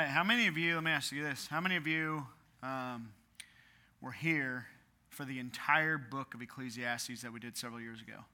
[0.00, 0.08] right.
[0.08, 2.24] How many of you, let me ask you this, how many of you
[2.62, 3.10] um,
[4.00, 4.66] were here
[5.10, 8.24] for the entire book of Ecclesiastes that we did several years ago?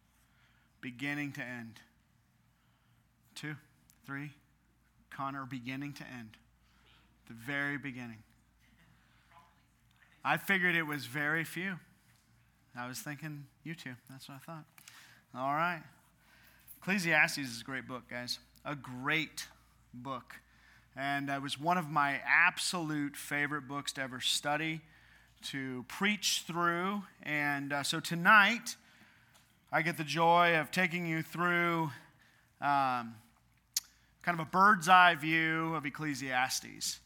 [0.81, 1.81] Beginning to end.
[3.35, 3.57] Two,
[4.07, 4.31] three,
[5.11, 6.37] Connor, beginning to end.
[7.27, 8.19] The very beginning.
[10.25, 11.81] I figured it was very few.
[12.79, 13.95] I was thinking you two.
[14.09, 14.65] That's what I thought.
[15.35, 15.83] All right.
[16.81, 18.39] Ecclesiastes is a great book, guys.
[18.65, 19.49] A great
[19.93, 20.37] book.
[20.97, 24.81] And it was one of my absolute favorite books to ever study,
[25.51, 27.03] to preach through.
[27.23, 28.77] And uh, so tonight,
[29.71, 31.91] I get the joy of taking you through
[32.63, 33.15] um,
[34.23, 37.01] kind of a bird's eye view of Ecclesiastes.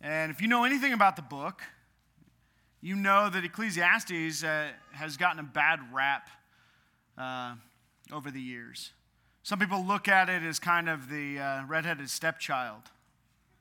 [0.00, 1.62] And if you know anything about the book,
[2.80, 6.28] you know that Ecclesiastes uh, has gotten a bad rap
[7.18, 7.54] uh,
[8.12, 8.92] over the years.
[9.46, 12.82] Some people look at it as kind of the uh, redheaded stepchild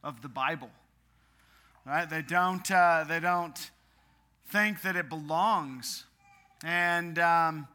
[0.04, 0.72] of the Bible.
[1.86, 2.10] Right?
[2.10, 3.70] They don't, uh, they don't
[4.48, 6.06] think that it belongs.
[6.64, 7.68] And um,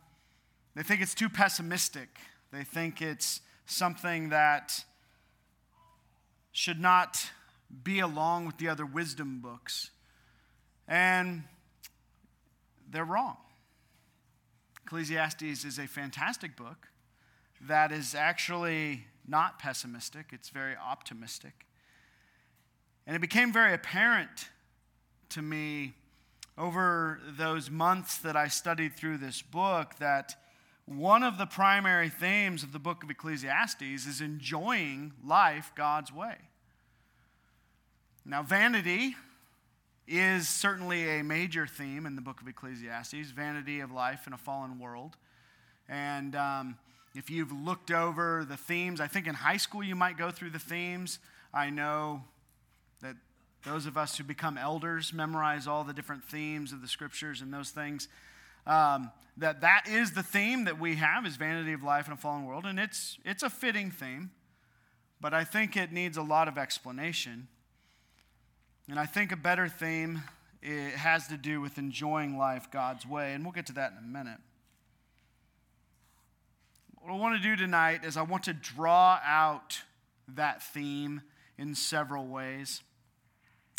[0.74, 2.08] they think it's too pessimistic.
[2.52, 4.84] They think it's something that
[6.50, 7.30] should not
[7.84, 9.90] be along with the other wisdom books.
[10.88, 11.44] And
[12.90, 13.36] they're wrong.
[14.84, 16.89] Ecclesiastes is a fantastic book
[17.61, 21.66] that is actually not pessimistic, it's very optimistic.
[23.06, 24.48] And it became very apparent
[25.30, 25.94] to me
[26.58, 30.34] over those months that I studied through this book that
[30.86, 36.36] one of the primary themes of the book of Ecclesiastes is enjoying life God's way.
[38.25, 39.14] Now, vanity
[40.06, 44.36] is certainly a major theme in the book of Ecclesiastes vanity of life in a
[44.36, 45.16] fallen world.
[45.88, 46.77] And um,
[47.14, 50.50] if you've looked over the themes, I think in high school you might go through
[50.50, 51.19] the themes.
[51.53, 52.22] I know
[53.03, 53.16] that
[53.64, 57.53] those of us who become elders memorize all the different themes of the scriptures and
[57.53, 58.08] those things.
[58.66, 62.16] Um, that that is the theme that we have is vanity of life in a
[62.16, 64.31] fallen world, and it's it's a fitting theme,
[65.20, 67.49] but I think it needs a lot of explanation.
[68.88, 70.22] And I think a better theme
[70.62, 73.99] it has to do with enjoying life God's way, and we'll get to that in
[73.99, 74.38] a minute.
[77.00, 79.81] What I want to do tonight is I want to draw out
[80.28, 81.22] that theme
[81.56, 82.83] in several ways.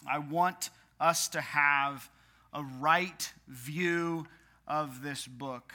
[0.09, 2.09] I want us to have
[2.51, 4.25] a right view
[4.67, 5.71] of this book.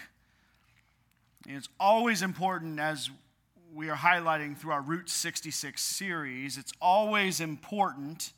[1.47, 3.11] It's always important as
[3.73, 8.33] we are highlighting through our Route 66 series, it's always important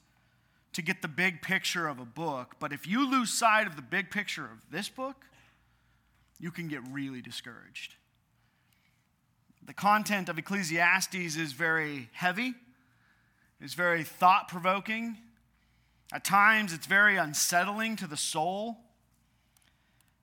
[0.74, 2.56] to get the big picture of a book.
[2.58, 5.24] But if you lose sight of the big picture of this book,
[6.38, 7.94] you can get really discouraged.
[9.68, 12.54] The content of Ecclesiastes is very heavy,
[13.60, 15.18] it's very thought provoking.
[16.10, 18.78] At times, it's very unsettling to the soul.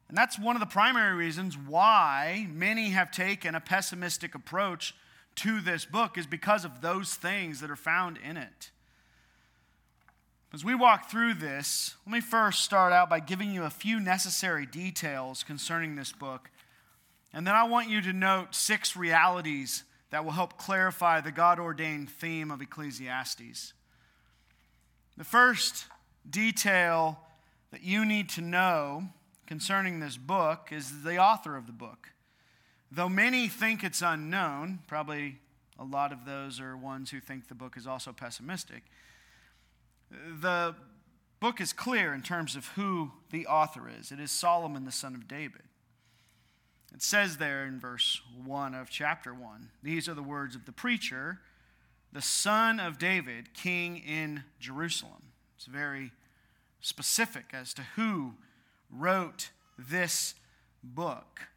[0.10, 4.96] And that's one of the primary reasons why many have taken a pessimistic approach
[5.36, 8.72] to this book, is because of those things that are found in it.
[10.52, 14.00] As we walk through this, let me first start out by giving you a few
[14.00, 16.50] necessary details concerning this book
[17.36, 21.60] and then I want you to note six realities that will help clarify the God
[21.60, 23.74] ordained theme of Ecclesiastes.
[25.18, 25.88] The first
[26.28, 27.20] detail
[27.72, 29.10] that you need to know
[29.48, 32.12] concerning this book is the author of the book.
[32.90, 35.40] Though many think it's unknown, probably
[35.78, 38.84] a lot of those are ones who think the book is also pessimistic.
[40.10, 40.74] The
[41.42, 44.14] book is clear in terms of who the author is.
[44.14, 45.64] It is Solomon, the son of David.
[46.96, 50.72] It says there in verse 1 of chapter 1 these are the words of the
[50.72, 51.42] preacher,
[52.14, 55.34] the son of David, king in Jerusalem.
[55.58, 56.14] It's very
[56.80, 58.36] specific as to who
[58.90, 60.36] wrote this
[60.82, 61.50] book.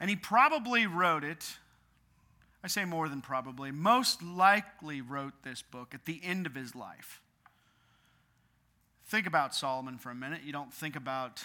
[0.00, 1.58] And he probably wrote it,
[2.62, 6.74] I say more than probably, most likely wrote this book at the end of his
[6.74, 7.20] life.
[9.04, 10.40] Think about Solomon for a minute.
[10.44, 11.44] You don't think about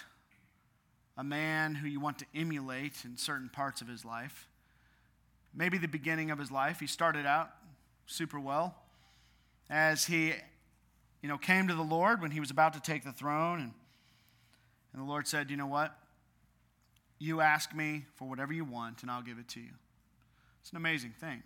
[1.19, 4.48] a man who you want to emulate in certain parts of his life.
[5.54, 7.50] Maybe the beginning of his life, he started out
[8.06, 8.74] super well.
[9.69, 10.31] As he,
[11.21, 13.74] you know, came to the Lord when he was about to take the throne, and,
[14.94, 15.94] and the Lord said, You know what?
[17.19, 19.71] You ask me for whatever you want, and I'll give it to you.
[20.62, 21.44] It's an amazing thing.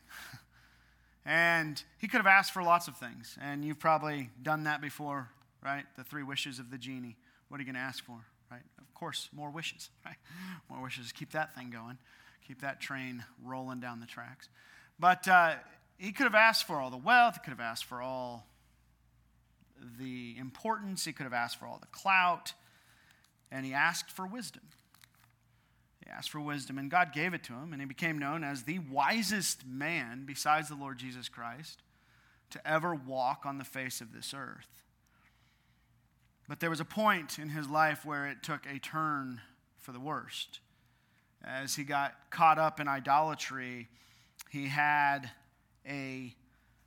[1.26, 5.30] and he could have asked for lots of things, and you've probably done that before,
[5.64, 5.86] right?
[5.98, 7.18] The three wishes of the genie.
[7.50, 8.24] What are you going to ask for?
[8.54, 8.64] Right?
[8.80, 10.16] Of course, more wishes, right?
[10.70, 11.12] More wishes.
[11.12, 11.98] Keep that thing going.
[12.48, 14.50] Keep that train rolling down the tracks.
[15.00, 15.56] But uh,
[15.98, 18.48] he could have asked for all the wealth, he could have asked for all
[20.00, 22.54] the importance, he could have asked for all the clout,
[23.52, 24.64] and he asked for wisdom.
[26.04, 28.64] He asked for wisdom, and God gave it to him, and he became known as
[28.64, 31.82] the wisest man, besides the Lord Jesus Christ,
[32.52, 34.83] to ever walk on the face of this earth.
[36.48, 39.42] But there was a point in his life where it took a turn
[39.80, 40.60] for the worst.
[41.44, 43.88] As he got caught up in idolatry,
[44.50, 45.30] he had
[45.88, 46.34] a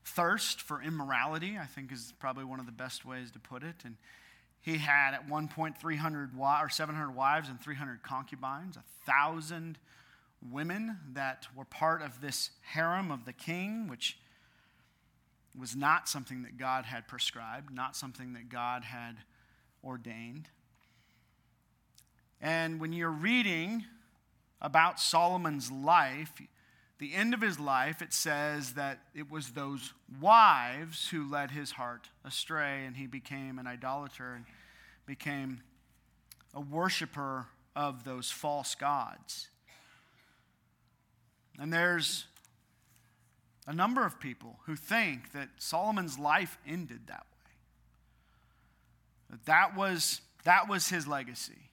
[0.05, 3.76] thirst for immorality, I think is probably one of the best ways to put it.
[3.85, 3.97] And
[4.61, 9.79] he had at one point 300 or 700 wives and 300 concubines, a thousand
[10.50, 14.19] women that were part of this harem of the king, which
[15.59, 19.17] was not something that God had prescribed, not something that God had
[19.87, 20.49] ordained.
[22.41, 23.85] And when you're reading
[24.61, 26.33] about Solomon's life,
[26.99, 31.73] the end of his life, it says that it was those wives who led his
[31.73, 34.44] heart astray, and he became an idolater and
[35.06, 35.62] became
[36.55, 39.49] a worshiper of those false gods.
[41.59, 42.27] And there's
[43.67, 47.36] a number of people who think that Solomon's life ended that way.
[49.46, 51.70] That was, that was his legacy.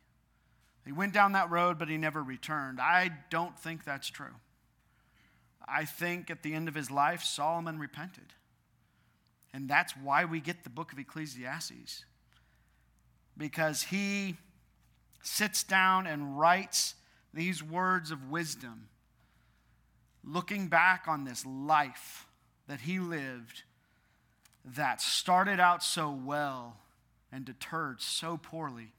[0.86, 2.82] He went down that road, but he never returned.
[2.82, 4.36] I don't think that's true.
[5.66, 8.34] I think at the end of his life, Solomon repented.
[9.54, 12.06] And that's why we get the book of Ecclesiastes.
[13.38, 14.36] Because he
[15.22, 16.96] sits down and writes
[17.34, 18.90] these words of wisdom,
[20.24, 22.28] looking back on this life
[22.68, 23.64] that he lived
[24.66, 26.78] that started out so well
[27.34, 28.94] and deterred so poorly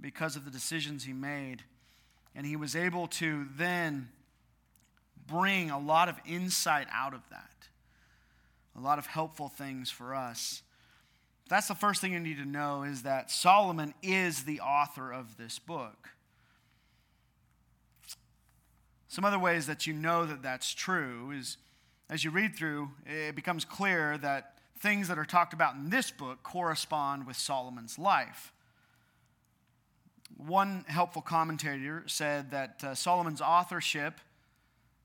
[0.00, 1.64] because of the decisions he made.
[2.34, 4.08] And he was able to then
[5.26, 7.68] bring a lot of insight out of that,
[8.76, 10.62] a lot of helpful things for us.
[11.48, 15.36] That's the first thing you need to know is that Solomon is the author of
[15.36, 16.10] this book.
[19.08, 21.56] Some other ways that you know that that's true is
[22.10, 26.10] as you read through, it becomes clear that things that are talked about in this
[26.10, 28.52] book correspond with Solomon's life.
[30.36, 34.20] One helpful commentator said that uh, Solomon's authorship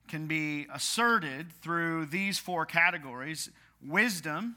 [0.08, 3.50] can be asserted through these four categories.
[3.84, 4.56] Wisdom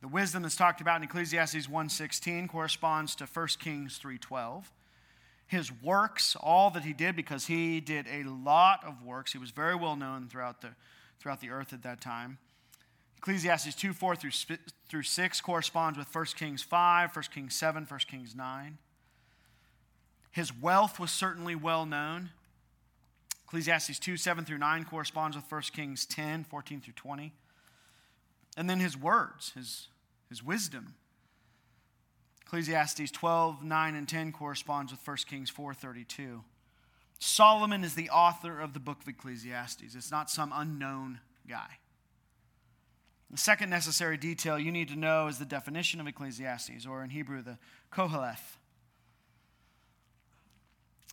[0.00, 4.64] the wisdom that's talked about in ecclesiastes 1.16 corresponds to 1 kings 3.12
[5.46, 9.32] his works all that he did because he did a lot of works.
[9.32, 10.70] He was very well known throughout the,
[11.20, 12.38] throughout the earth at that time
[13.22, 14.56] ecclesiastes 2 4 through,
[14.88, 18.78] through 6 corresponds with 1 kings 5 1 kings 7 1 kings 9
[20.30, 22.30] his wealth was certainly well known
[23.52, 27.34] Ecclesiastes 2 7 through 9 corresponds with 1 Kings 10 14 through 20.
[28.56, 29.88] And then his words, his,
[30.30, 30.94] his wisdom.
[32.46, 36.42] Ecclesiastes 12 9 and 10 corresponds with 1 Kings 4 32.
[37.18, 41.76] Solomon is the author of the book of Ecclesiastes, it's not some unknown guy.
[43.32, 47.08] The second necessary detail you need to know is the definition of Ecclesiastes, or in
[47.10, 47.56] Hebrew, the
[47.90, 48.58] Koheleth.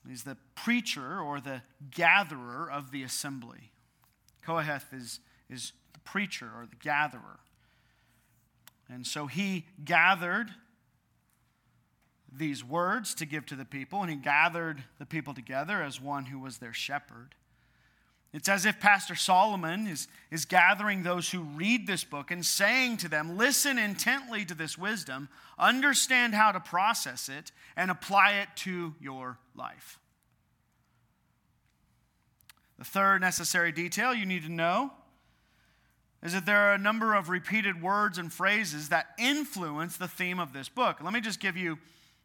[0.07, 1.61] He's the preacher or the
[1.91, 3.71] gatherer of the assembly.
[4.45, 7.39] Kohath is, is the preacher or the gatherer.
[8.89, 10.49] And so he gathered
[12.31, 16.25] these words to give to the people, and he gathered the people together as one
[16.25, 17.35] who was their shepherd.
[18.31, 22.97] It's as if Pastor Solomon is, is gathering those who read this book and saying
[22.97, 28.49] to them, Listen intently to this wisdom, understand how to process it, and apply it
[28.57, 29.99] to your life.
[32.77, 34.91] The third necessary detail you need to know
[36.21, 40.39] is that there are a number of repeated words and phrases that influence the theme
[40.39, 41.01] of this book.
[41.01, 41.79] Let me just give you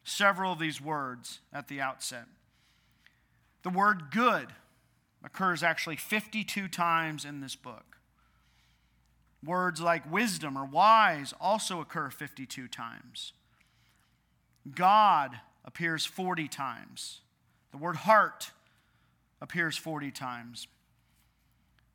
[0.05, 2.27] several of these words at the outset.
[3.63, 4.49] The word good
[5.25, 7.97] occurs actually 52 times in this book.
[9.45, 13.33] Words like wisdom or wise also occur 52 times.
[14.75, 17.21] God appears 40 times.
[17.73, 18.53] The word heart
[19.41, 20.69] appears 40 times.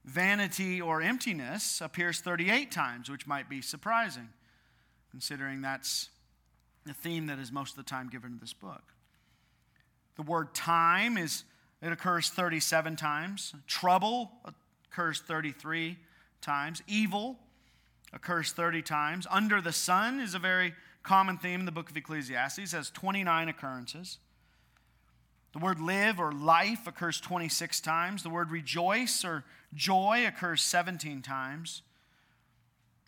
[0.06, 4.30] Vanity or emptiness appears 38 times, which might be surprising,
[5.12, 6.10] considering that's
[6.86, 8.94] the theme that is most of the time given to this book.
[10.16, 11.44] The word time is
[11.82, 13.54] it occurs 37 times.
[13.68, 14.32] Trouble
[14.92, 15.98] occurs 33
[16.42, 16.82] times.
[16.88, 17.38] Evil
[18.14, 19.28] occurs 30 times.
[19.30, 23.50] Under the sun is a very common theme in the book of Ecclesiastes, has 29
[23.50, 24.18] occurrences.
[25.54, 28.24] The word live or life occurs 26 times.
[28.24, 31.82] The word rejoice or joy occurs 17 times.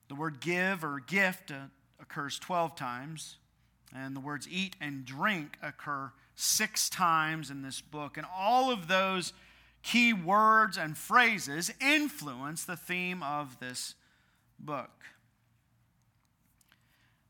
[0.07, 1.67] The word give or gift uh,
[2.01, 3.37] occurs 12 times,
[3.95, 8.17] and the words eat and drink occur six times in this book.
[8.17, 9.33] And all of those
[9.83, 13.95] key words and phrases influence the theme of this
[14.59, 14.89] book.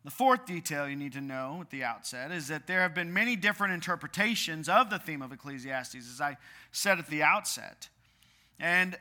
[0.03, 3.13] The fourth detail you need to know at the outset is that there have been
[3.13, 6.37] many different interpretations of the theme of Ecclesiastes, as I
[6.71, 7.87] said at the outset.
[8.59, 8.97] And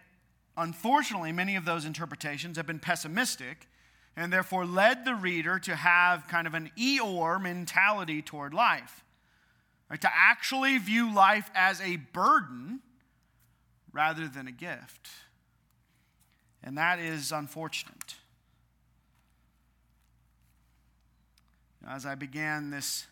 [0.59, 3.67] unfortunately, many of those interpretations have been pessimistic
[4.15, 9.03] and therefore led the reader to have kind of an Eeyore mentality toward life.
[9.91, 10.01] Right?
[10.01, 12.81] To actually view life as a burden
[13.93, 15.11] rather than a gift.
[16.63, 18.15] And that is unfortunate.
[21.89, 23.07] As I began this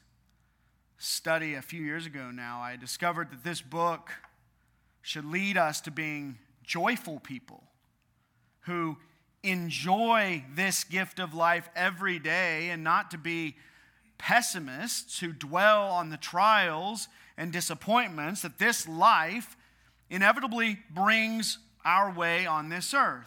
[0.98, 4.10] study a few years ago now, I discovered that this book
[5.02, 7.62] should lead us to being joyful people
[8.62, 8.98] who
[9.42, 13.56] enjoy this gift of life every day and not to be
[14.18, 19.56] pessimists who dwell on the trials and disappointments that this life
[20.10, 23.26] inevitably brings our way on this earth.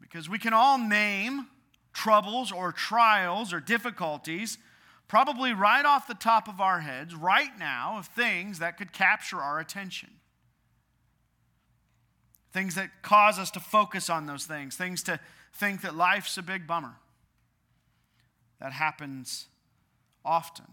[0.00, 1.46] Because we can all name
[1.92, 4.58] troubles or trials or difficulties,
[5.08, 9.38] probably right off the top of our heads, right now, of things that could capture
[9.38, 10.10] our attention.
[12.52, 15.20] Things that cause us to focus on those things, things to
[15.54, 16.96] think that life's a big bummer.
[18.62, 19.48] That happens
[20.24, 20.66] often.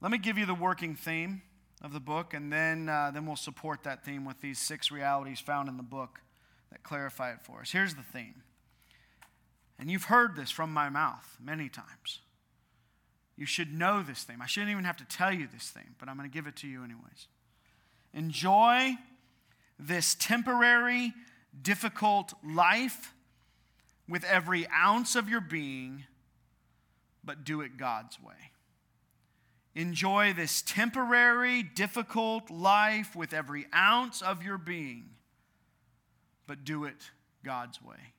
[0.00, 1.42] Let me give you the working theme
[1.80, 5.38] of the book, and then, uh, then we'll support that theme with these six realities
[5.38, 6.20] found in the book
[6.72, 7.70] that clarify it for us.
[7.70, 8.42] Here's the theme.
[9.78, 12.22] And you've heard this from my mouth many times.
[13.36, 14.42] You should know this theme.
[14.42, 16.56] I shouldn't even have to tell you this theme, but I'm going to give it
[16.56, 17.28] to you anyways.
[18.12, 18.96] Enjoy
[19.78, 21.14] this temporary,
[21.62, 23.12] difficult life
[24.08, 26.04] with every ounce of your being,
[27.24, 28.52] but do it God's way.
[29.74, 35.10] Enjoy this temporary, difficult life with every ounce of your being,
[36.46, 37.10] but do it
[37.44, 38.14] God's way.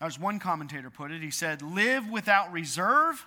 [0.00, 3.26] As one commentator put it, he said, Live without reserve,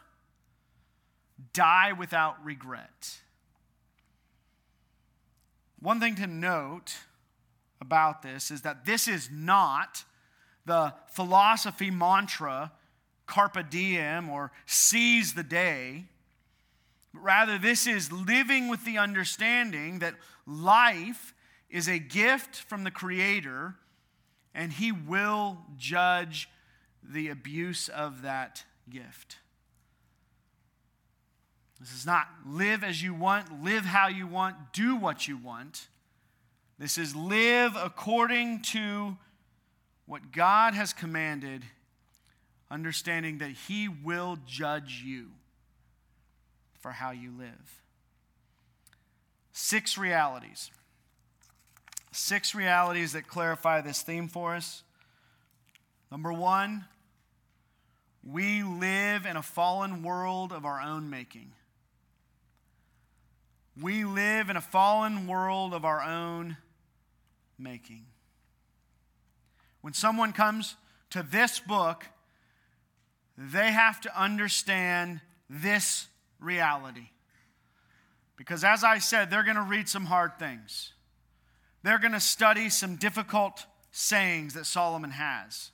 [1.54, 3.20] die without regret.
[5.80, 6.96] One thing to note
[7.80, 10.06] about this is that this is not
[10.66, 12.72] the philosophy mantra
[13.26, 16.06] carpe diem or seize the day
[17.14, 20.16] But Rather, this is living with the understanding that
[20.48, 21.34] life
[21.70, 23.76] is a gift from the Creator
[24.54, 26.50] and He will judge
[27.04, 29.38] the abuse of that gift.
[31.80, 35.88] This is not live as you want, live how you want, do what you want.
[36.80, 39.18] This is live according to
[40.06, 41.64] what God has commanded,
[42.70, 45.28] understanding that He will judge you
[46.80, 47.82] for how you live.
[49.54, 50.72] Six realities.
[52.12, 54.84] Six realities that clarify this theme for us.
[56.12, 56.86] Number one,
[58.24, 61.52] we live in a fallen world of our own making.
[63.82, 66.58] We live in a fallen world of our own
[67.58, 68.06] making.
[69.84, 70.78] When someone comes
[71.10, 72.06] to this book,
[73.38, 76.08] they have to understand this
[76.40, 77.10] reality.
[78.38, 80.94] Because as I said, they're going to read some hard things.
[81.84, 85.72] They're going to study some difficult sayings that Solomon has.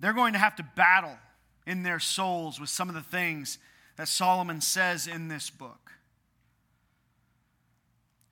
[0.00, 1.18] They're going to have to battle
[1.66, 3.58] in their souls with some of the things
[3.96, 5.92] that Solomon says in this book.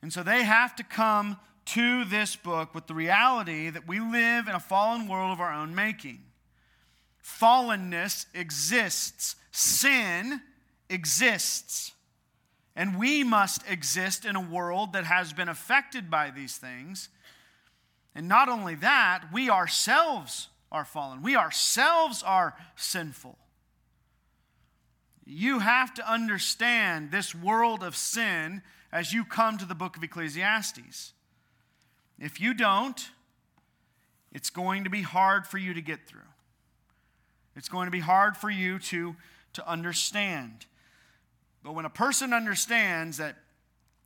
[0.01, 4.49] And so they have to come to this book with the reality that we live
[4.49, 6.21] in a fallen world of our own making.
[7.23, 10.41] Fallenness exists sin
[10.89, 11.93] exists.
[12.77, 17.09] And we must exist in a world that has been affected by these things.
[18.15, 21.23] And not only that, we ourselves are fallen.
[21.23, 23.39] We ourselves are sinful.
[25.25, 30.03] You have to understand this world of sin as you come to the book of
[30.03, 31.14] Ecclesiastes.
[32.19, 33.11] If you don't,
[34.33, 36.21] it's going to be hard for you to get through.
[37.57, 39.17] It's going to be hard for you to
[39.55, 40.67] to understand.
[41.63, 43.37] But when a person understands that,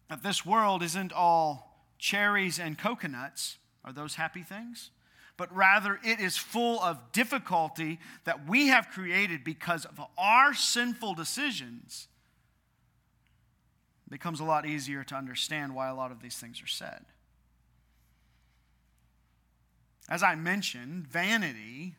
[0.08, 4.90] that this world isn't all cherries and coconuts, are those happy things?
[5.36, 11.14] But rather, it is full of difficulty that we have created because of our sinful
[11.14, 12.08] decisions.
[14.06, 17.04] It becomes a lot easier to understand why a lot of these things are said.
[20.08, 21.94] As I mentioned, vanity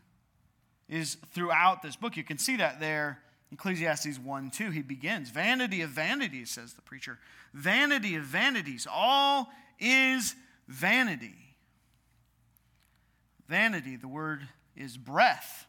[0.87, 2.17] is throughout this book.
[2.17, 3.19] You can see that there,
[3.51, 4.71] Ecclesiastes 1 2.
[4.71, 7.19] He begins, Vanity of vanities, says the preacher.
[7.53, 8.87] Vanity of vanities.
[8.91, 9.49] All
[9.79, 10.35] is
[10.67, 11.35] vanity.
[13.47, 15.65] Vanity, the word is breath.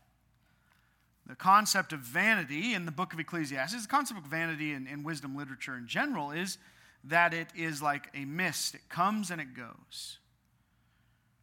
[1.26, 5.02] The concept of vanity in the book of Ecclesiastes, the concept of vanity in, in
[5.02, 6.58] wisdom literature in general, is
[7.04, 8.74] that it is like a mist.
[8.74, 10.19] It comes and it goes.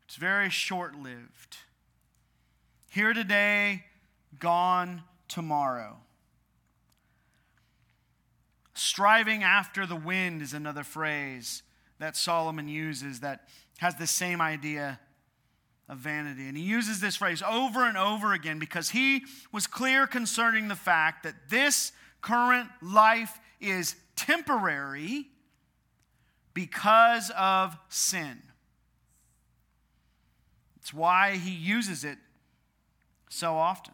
[0.07, 1.57] It's very short lived.
[2.89, 3.83] Here today,
[4.39, 5.97] gone tomorrow.
[8.73, 11.61] Striving after the wind is another phrase
[11.99, 13.49] that Solomon uses that
[13.79, 14.99] has the same idea
[15.89, 16.47] of vanity.
[16.47, 20.75] And he uses this phrase over and over again because he was clear concerning the
[20.75, 25.27] fact that this current life is temporary
[26.53, 28.41] because of sin.
[30.87, 32.17] It's why he uses it
[33.27, 33.93] so often.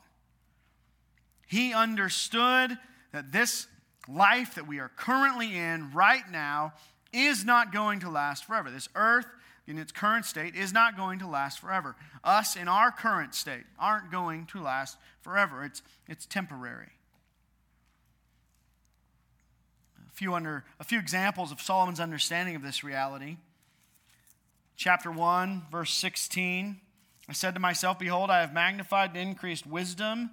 [1.47, 2.77] He understood
[3.11, 3.65] that this
[4.07, 6.73] life that we are currently in right now
[7.11, 8.69] is not going to last forever.
[8.69, 9.25] This earth
[9.65, 11.95] in its current state is not going to last forever.
[12.23, 15.63] Us in our current state aren't going to last forever.
[15.63, 16.91] It's, it's temporary.
[20.07, 23.37] A few, under, a few examples of Solomon's understanding of this reality.
[24.75, 26.79] Chapter 1, verse 16.
[27.29, 30.29] I said to myself, Behold, I have magnified and increased wisdom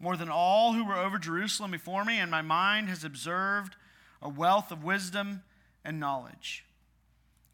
[0.00, 3.76] more than all who were over Jerusalem before me, and my mind has observed
[4.20, 5.42] a wealth of wisdom
[5.84, 6.64] and knowledge.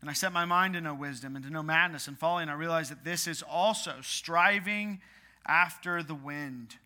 [0.00, 2.50] And I set my mind to know wisdom and to know madness and folly, and
[2.50, 5.00] I realized that this is also striving
[5.46, 6.76] after the wind.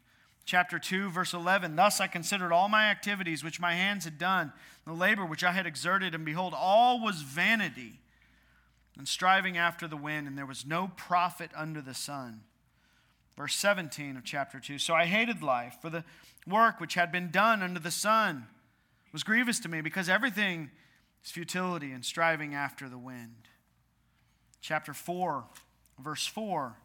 [0.47, 4.53] Chapter 2, verse 11 Thus I considered all my activities which my hands had done,
[4.85, 8.01] the labor which I had exerted, and behold, all was vanity
[8.97, 12.43] and striving after the wind, and there was no profit under the sun.
[13.37, 16.05] Verse 17 of chapter 2 So I hated life, for the
[16.47, 18.47] work which had been done under the sun
[19.13, 20.71] was grievous to me, because everything
[21.25, 23.49] is futility and striving after the wind.
[24.61, 25.45] Chapter 4,
[25.99, 26.77] verse 4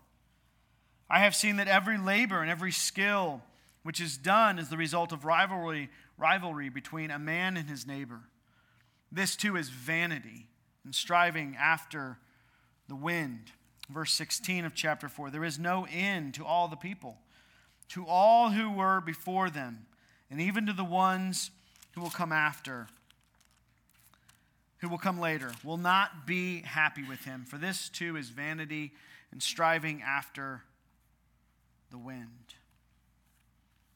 [1.11, 3.41] I have seen that every labor and every skill
[3.81, 8.19] which is done is the result of rivalry, rivalry between a man and his neighbor.
[9.11, 10.48] This too is vanity
[10.89, 12.17] and striving after
[12.87, 13.51] the wind.
[13.91, 17.19] Verse 16 of chapter 4 There is no end to all the people,
[17.89, 19.85] to all who were before them,
[20.31, 21.51] and even to the ones
[21.93, 22.87] who will come after
[24.79, 28.93] who will come later, will not be happy with him, for this too is vanity
[29.31, 30.63] and striving after
[31.91, 32.55] the wind.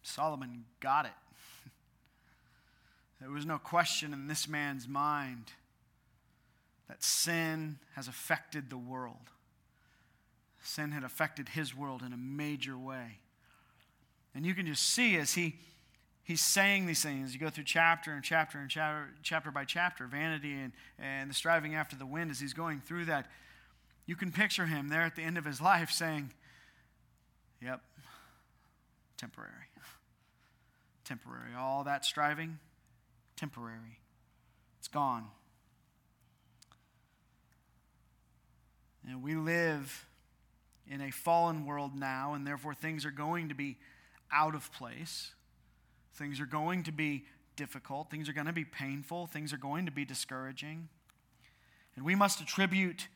[0.03, 1.11] Solomon got it.
[3.19, 5.53] There was no question in this man's mind
[6.87, 9.31] that sin has affected the world.
[10.61, 13.19] Sin had affected his world in a major way.
[14.35, 15.55] And you can just see as he
[16.23, 17.33] he's saying these things.
[17.33, 21.33] You go through chapter and chapter and chapter, chapter by chapter, vanity and, and the
[21.33, 23.29] striving after the wind as he's going through that.
[24.05, 26.31] You can picture him there at the end of his life saying,
[27.61, 27.81] Yep,
[29.17, 29.51] temporary.
[31.05, 31.53] Temporary.
[31.57, 32.59] All that striving,
[33.37, 33.99] temporary.
[34.79, 35.27] It's gone.
[39.07, 40.07] And we live
[40.89, 43.77] in a fallen world now, and therefore things are going to be
[44.31, 45.33] out of place.
[46.13, 48.09] Things are going to be difficult.
[48.09, 49.27] Things are going to be painful.
[49.27, 50.89] Things are going to be discouraging.
[51.95, 53.07] And we must attribute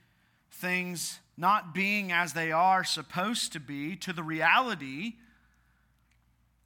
[0.52, 5.14] things not being as they are supposed to be to the reality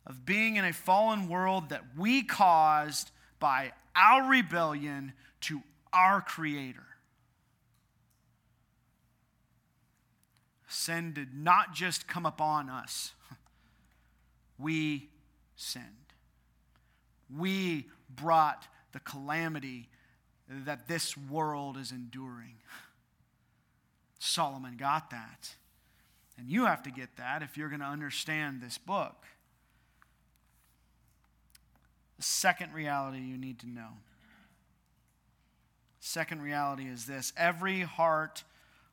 [0.05, 5.61] of being in a fallen world that we caused by our rebellion to
[5.93, 6.85] our Creator.
[10.71, 13.13] Sin did not just come upon us,
[14.57, 15.09] we
[15.55, 16.01] sinned
[17.37, 19.87] we brought the calamity
[20.49, 22.55] that this world is enduring.
[24.19, 25.55] Solomon got that.
[26.37, 29.25] And you have to get that if you're going to understand this book.
[32.17, 33.89] The second reality you need to know.
[35.99, 38.43] Second reality is this every heart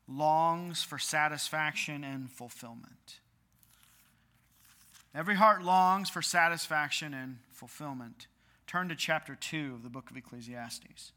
[0.08, 3.20] longs for satisfaction and fulfillment.
[5.14, 8.26] Every heart longs for satisfaction and fulfillment.
[8.66, 11.12] Turn to chapter 2 of the book of Ecclesiastes.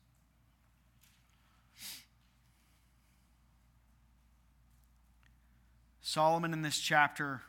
[6.01, 7.41] Solomon in this chapter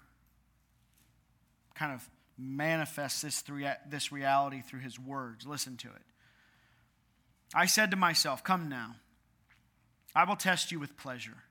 [1.75, 3.43] kind of manifests this,
[3.89, 5.47] this reality through his words.
[5.47, 6.03] Listen to it.
[7.55, 8.97] I said to myself, Come now,
[10.15, 11.45] I will test you with pleasure.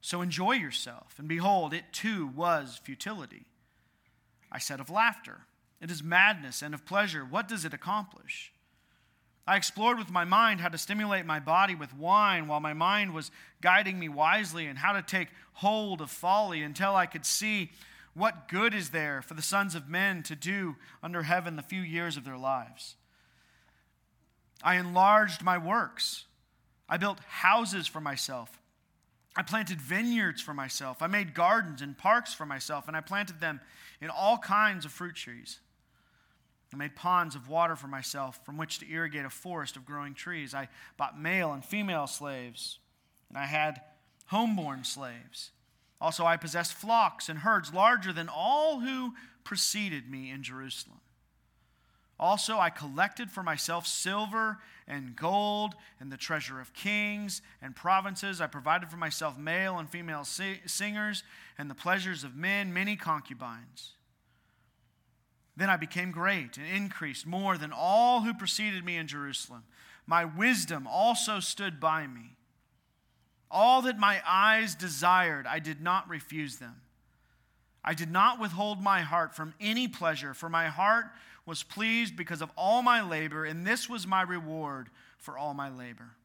[0.00, 1.14] So enjoy yourself.
[1.18, 3.46] And behold, it too was futility.
[4.52, 5.42] I said of laughter,
[5.80, 8.52] it is madness, and of pleasure, what does it accomplish?
[9.46, 13.12] I explored with my mind how to stimulate my body with wine while my mind
[13.12, 13.30] was
[13.60, 17.70] guiding me wisely and how to take hold of folly until I could see
[18.14, 21.82] what good is there for the sons of men to do under heaven the few
[21.82, 22.94] years of their lives.
[24.62, 26.24] I enlarged my works.
[26.88, 28.60] I built houses for myself
[29.36, 31.02] I planted vineyards for myself.
[31.02, 33.60] I made gardens and parks for myself, and I planted them
[34.00, 35.58] in all kinds of fruit trees.
[36.72, 40.14] I made ponds of water for myself from which to irrigate a forest of growing
[40.14, 40.54] trees.
[40.54, 42.78] I bought male and female slaves,
[43.28, 43.80] and I had
[44.32, 45.50] homeborn slaves.
[46.00, 51.00] Also, I possessed flocks and herds larger than all who preceded me in Jerusalem.
[52.24, 54.56] Also, I collected for myself silver
[54.88, 58.40] and gold and the treasure of kings and provinces.
[58.40, 61.22] I provided for myself male and female singers
[61.58, 63.90] and the pleasures of men, many concubines.
[65.54, 69.64] Then I became great and increased more than all who preceded me in Jerusalem.
[70.06, 72.38] My wisdom also stood by me.
[73.50, 76.76] All that my eyes desired, I did not refuse them.
[77.84, 81.04] I did not withhold my heart from any pleasure, for my heart
[81.46, 85.68] was pleased because of all my labor, and this was my reward for all my
[85.68, 86.16] labor.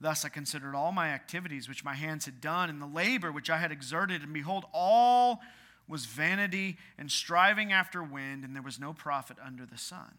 [0.00, 3.50] Thus I considered all my activities which my hands had done, and the labor which
[3.50, 5.40] I had exerted, and behold, all
[5.86, 10.18] was vanity and striving after wind, and there was no profit under the sun.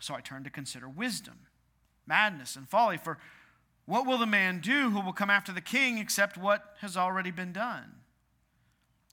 [0.00, 1.46] So I turned to consider wisdom,
[2.06, 2.98] madness, and folly.
[2.98, 3.18] For
[3.86, 7.30] what will the man do who will come after the king except what has already
[7.30, 8.03] been done?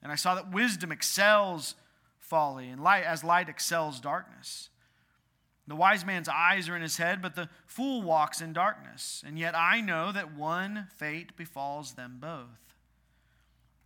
[0.01, 1.75] And I saw that wisdom excels
[2.19, 4.69] folly, and light as light excels darkness.
[5.67, 9.23] The wise man's eyes are in his head, but the fool walks in darkness.
[9.25, 12.75] And yet I know that one fate befalls them both.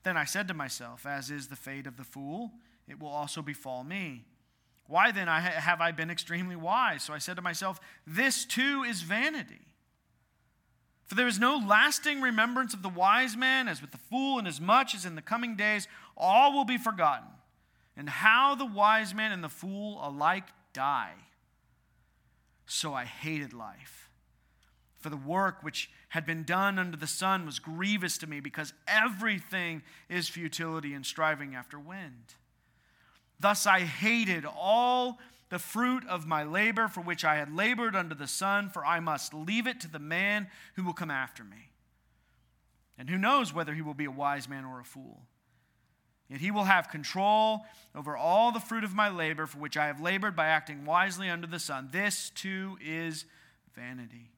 [0.04, 2.54] Then I said to myself, As is the fate of the fool,
[2.88, 4.25] it will also befall me.
[4.88, 7.04] Why then have I been extremely wise?
[7.04, 9.65] So I said to myself, This too is vanity.
[11.05, 14.55] For there is no lasting remembrance of the wise man, as with the fool, inasmuch
[14.55, 15.87] as much as in the coming days
[16.17, 17.27] all will be forgotten,
[17.95, 21.13] and how the wise man and the fool alike die.
[22.65, 24.09] So I hated life.
[24.99, 28.73] For the work which had been done under the sun was grievous to me, because
[28.87, 32.33] everything is futility and striving after wind.
[33.39, 38.15] Thus I hated all the fruit of my labor for which I had labored under
[38.15, 41.71] the sun, for I must leave it to the man who will come after me.
[42.97, 45.23] And who knows whether he will be a wise man or a fool?
[46.29, 49.88] Yet he will have control over all the fruit of my labor for which I
[49.88, 51.89] have labored by acting wisely under the sun.
[51.91, 53.25] This too is
[53.75, 54.31] vanity.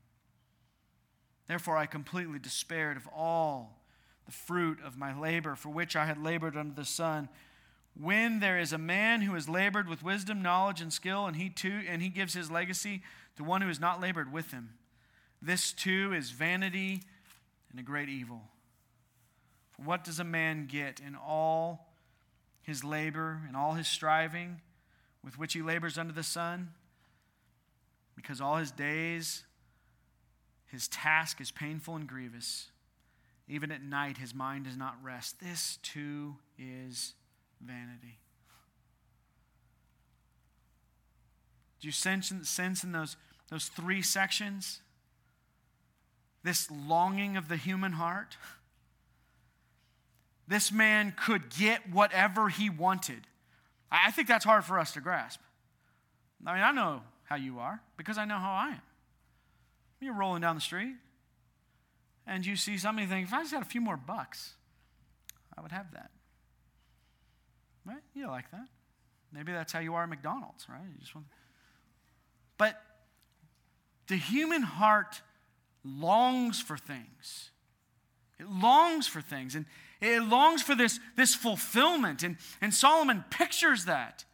[1.48, 3.80] Therefore, I completely despaired of all
[4.26, 7.30] the fruit of my labor for which I had labored under the sun
[8.00, 11.50] when there is a man who has labored with wisdom, knowledge, and skill, and he
[11.50, 13.02] too, and he gives his legacy
[13.36, 14.70] to one who has not labored with him.
[15.42, 17.02] This too is vanity
[17.72, 18.42] and a great evil.
[19.72, 21.88] For what does a man get in all
[22.62, 24.62] his labor and all his striving
[25.24, 26.70] with which he labors under the sun?
[28.16, 29.44] Because all his days,
[30.68, 32.70] his task is painful and grievous.
[33.48, 35.40] Even at night, his mind does not rest.
[35.40, 37.14] This too is
[37.62, 38.20] vanity.
[41.80, 43.17] Do you sense, sense in those,
[43.50, 44.82] those three sections
[46.43, 48.38] this longing of the human heart?
[50.48, 53.28] This man could get whatever he wanted.
[53.91, 55.41] I think that's hard for us to grasp.
[56.46, 58.82] I mean, I know how you are because I know how I am.
[60.00, 60.96] You're rolling down the street
[62.26, 64.54] and you see somebody think, if I just had a few more bucks,
[65.58, 66.12] I would have that.
[67.88, 68.04] Right?
[68.13, 68.67] You like that.
[69.32, 70.82] Maybe that's how you are at McDonald's, right?
[70.82, 71.28] You just want...
[72.58, 72.82] But
[74.08, 75.21] the human heart
[75.84, 77.52] longs for things.
[78.39, 79.56] It longs for things.
[79.56, 79.65] And
[80.02, 82.23] it longs for this, this fulfillment.
[82.23, 84.26] And, and Solomon pictures that.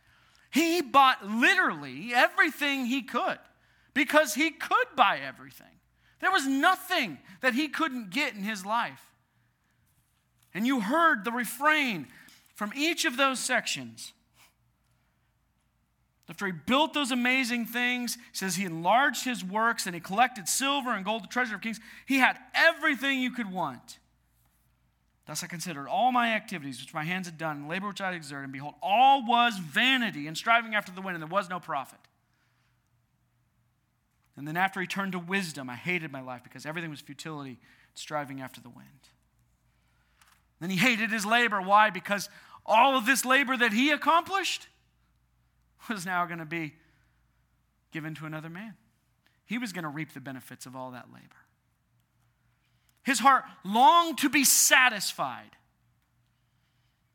[0.51, 3.39] He bought literally everything he could
[3.93, 5.67] because he could buy everything.
[6.21, 9.01] There was nothing that he couldn't get in his life.
[10.53, 12.07] And you heard the refrain
[12.63, 14.13] from each of those sections.
[16.30, 20.93] After he built those amazing things, says he enlarged his works and he collected silver
[20.93, 21.82] and gold, the treasure of kings.
[22.06, 23.99] He had everything you could want.
[25.28, 28.06] Thus I considered all my activities which my hands had done, and labor which I
[28.06, 31.49] had exerted, and behold, all was vanity and striving after the wind, and there was
[31.49, 31.99] no profit.
[34.38, 37.60] And then after he turned to wisdom, I hated my life because everything was futility,
[37.93, 38.88] striving after the wind.
[40.63, 41.62] Then he hated his labor.
[41.62, 41.89] Why?
[41.89, 42.30] Because
[42.65, 44.67] all of this labor that he accomplished
[45.89, 46.73] was now going to be
[47.91, 48.76] given to another man.
[49.45, 51.28] He was going to reap the benefits of all that labor.
[53.04, 55.52] His heart longed to be satisfied.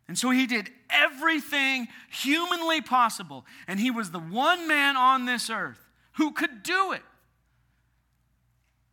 [0.06, 3.46] And so he did everything humanly possible.
[3.66, 7.02] And he was the one man on this earth who could do it.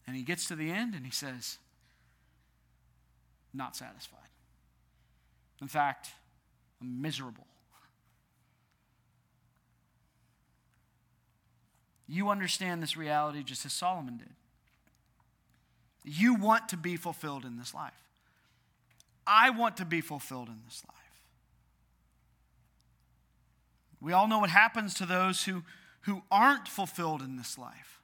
[0.07, 1.57] And he gets to the end and he says,
[3.53, 4.19] Not satisfied.
[5.61, 6.09] In fact,
[6.81, 7.47] I'm miserable.
[12.07, 14.29] You understand this reality just as Solomon did.
[16.03, 17.93] You want to be fulfilled in this life.
[19.25, 20.95] I want to be fulfilled in this life.
[23.99, 25.63] We all know what happens to those who,
[26.01, 27.99] who aren't fulfilled in this life.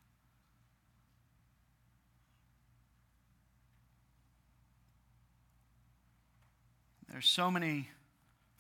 [7.12, 7.90] There's so many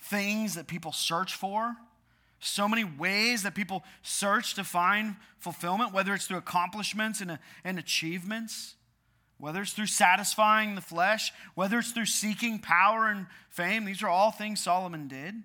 [0.01, 1.75] things that people search for,
[2.39, 7.77] so many ways that people search to find fulfillment, whether it's through accomplishments and, and
[7.77, 8.75] achievements,
[9.37, 13.85] whether it's through satisfying the flesh, whether it's through seeking power and fame.
[13.85, 15.35] These are all things Solomon did.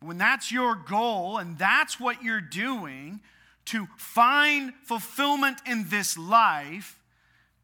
[0.00, 3.20] When that's your goal and that's what you're doing
[3.66, 6.98] to find fulfillment in this life,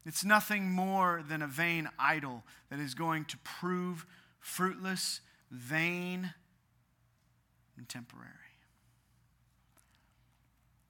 [0.09, 2.41] it's nothing more than a vain idol
[2.71, 4.07] that is going to prove
[4.39, 6.33] fruitless, vain,
[7.77, 8.25] and temporary.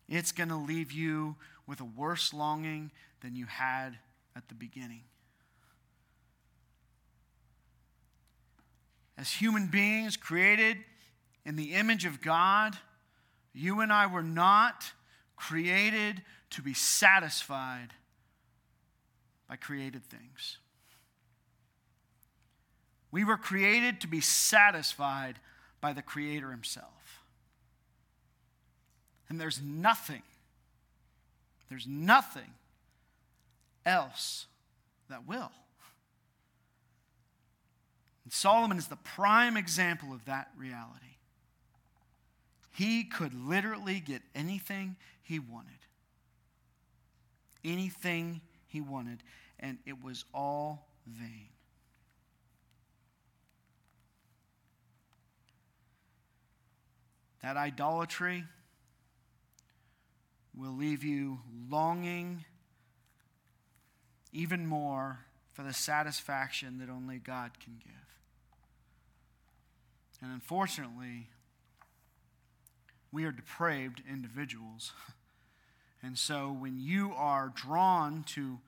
[0.08, 1.36] It's going to leave you
[1.68, 3.98] with a worse longing than you had
[4.38, 5.04] at the beginning.
[9.18, 10.78] As human beings created
[11.46, 12.78] in the image of God,
[13.52, 14.94] you and I were not
[15.36, 17.90] created to be satisfied
[19.50, 20.60] by created things.
[23.12, 25.40] We were created to be satisfied
[25.82, 27.24] by the Creator Himself.
[29.28, 30.22] And there's nothing,
[31.70, 32.54] there's nothing
[33.86, 34.46] else
[35.10, 35.52] that will.
[38.24, 41.06] And Solomon is the prime example of that reality.
[42.76, 45.74] He could literally get anything he wanted.
[47.64, 49.24] Anything he wanted,
[49.60, 51.50] and it was all vain.
[57.42, 58.44] That idolatry
[60.56, 62.46] will leave you longing
[64.32, 65.20] even more
[65.54, 67.94] for the satisfaction that only God can give.
[70.22, 71.30] And unfortunately,
[73.12, 74.92] we are depraved individuals.
[76.02, 78.60] And so when you are drawn to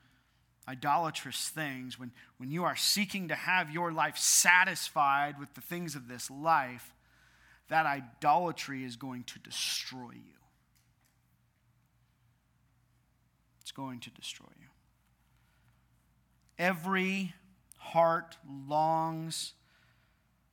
[0.67, 5.95] idolatrous things, when, when you are seeking to have your life satisfied with the things
[5.95, 6.93] of this life,
[7.69, 10.39] that idolatry is going to destroy you.
[13.61, 14.67] It's going to destroy you.
[16.59, 17.33] Every
[17.77, 19.53] heart longs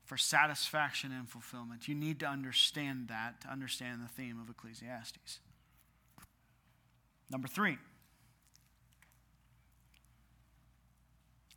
[0.05, 1.89] for satisfaction and fulfillment.
[1.89, 5.41] You need to understand that to understand the theme of Ecclesiastes.
[7.31, 7.79] Number three,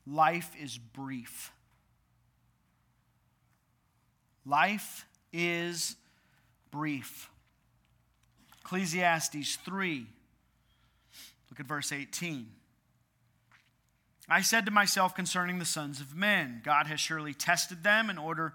[0.05, 1.51] life is brief.
[4.45, 5.95] Life is
[6.71, 7.29] brief.
[8.61, 10.05] Ecclesiastes 3.
[11.49, 12.47] Look at verse 18.
[14.29, 18.17] I said to myself concerning the sons of men, God has surely tested them in
[18.17, 18.53] order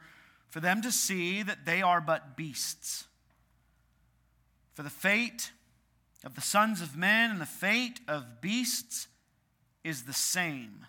[0.49, 3.05] for them to see that they are but beasts.
[4.75, 5.51] For the fate
[6.27, 9.07] of the sons of men and the fate of beasts
[9.85, 10.85] is the same.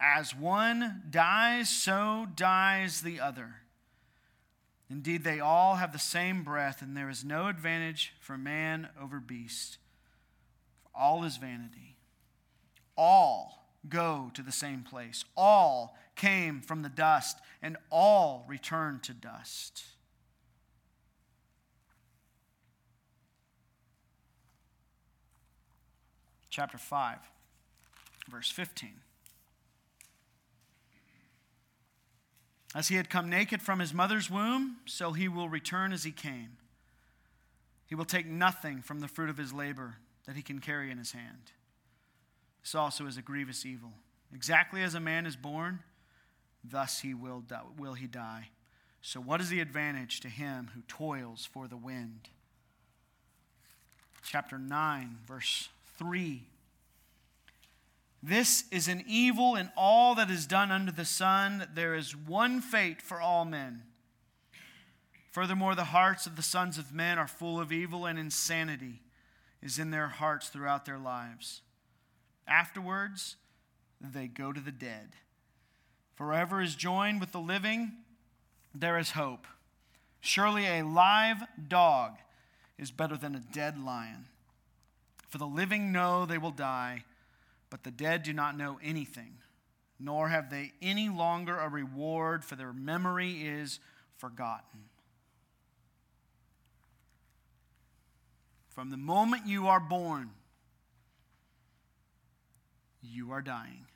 [0.00, 3.56] As one dies, so dies the other.
[4.88, 9.18] Indeed, they all have the same breath, and there is no advantage for man over
[9.18, 9.78] beast.
[10.82, 11.96] For all is vanity.
[12.96, 15.24] All go to the same place.
[15.36, 19.82] All came from the dust, and all return to dust.
[26.50, 27.18] Chapter 5,
[28.28, 28.90] verse 15.
[32.74, 36.12] As he had come naked from his mother's womb, so he will return as he
[36.12, 36.56] came.
[37.86, 40.98] He will take nothing from the fruit of his labor that he can carry in
[40.98, 41.52] his hand.
[42.62, 43.92] This also is a grievous evil.
[44.32, 45.80] Exactly as a man is born,
[46.62, 48.50] thus he will, die, will he die.
[49.02, 52.28] So what is the advantage to him who toils for the wind?
[54.22, 55.68] chapter 9, verse
[56.00, 56.42] 3.
[58.22, 61.68] This is an evil in all that is done under the sun.
[61.74, 63.82] There is one fate for all men.
[65.30, 69.02] Furthermore, the hearts of the sons of men are full of evil, and insanity
[69.62, 71.60] is in their hearts throughout their lives.
[72.48, 73.36] Afterwards,
[74.00, 75.10] they go to the dead.
[76.14, 77.92] Forever is joined with the living,
[78.74, 79.46] there is hope.
[80.20, 82.16] Surely a live dog
[82.78, 84.26] is better than a dead lion.
[85.30, 87.04] For the living know they will die,
[87.70, 89.34] but the dead do not know anything,
[89.98, 93.78] nor have they any longer a reward, for their memory is
[94.18, 94.80] forgotten.
[98.70, 100.30] From the moment you are born,
[103.02, 103.86] you are dying.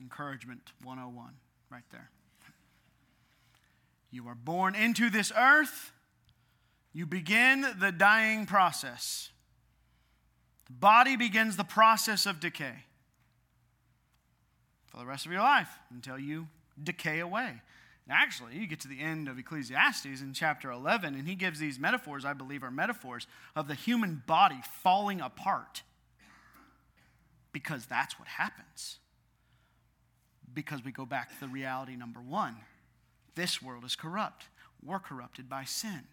[0.00, 1.34] Encouragement 101,
[1.70, 2.10] right there.
[4.10, 5.92] You are born into this earth,
[6.94, 9.30] you begin the dying process.
[10.66, 12.84] The body begins the process of decay
[14.86, 16.46] for the rest of your life until you
[16.82, 17.60] decay away.
[18.06, 21.58] And actually, you get to the end of Ecclesiastes in chapter 11, and he gives
[21.58, 23.26] these metaphors, I believe, are metaphors
[23.56, 25.82] of the human body falling apart.
[27.52, 28.98] Because that's what happens.
[30.52, 32.56] Because we go back to the reality number one
[33.34, 34.44] this world is corrupt.
[34.84, 36.04] We're corrupted by sin.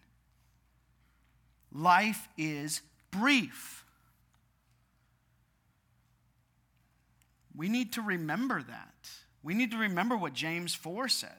[1.73, 2.81] Life is
[3.11, 3.85] brief.
[7.55, 9.09] We need to remember that.
[9.43, 11.29] We need to remember what James 4 says.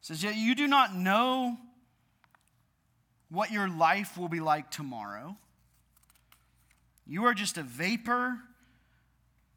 [0.00, 1.56] It says, Yet you do not know
[3.30, 5.36] what your life will be like tomorrow.
[7.06, 8.38] You are just a vapor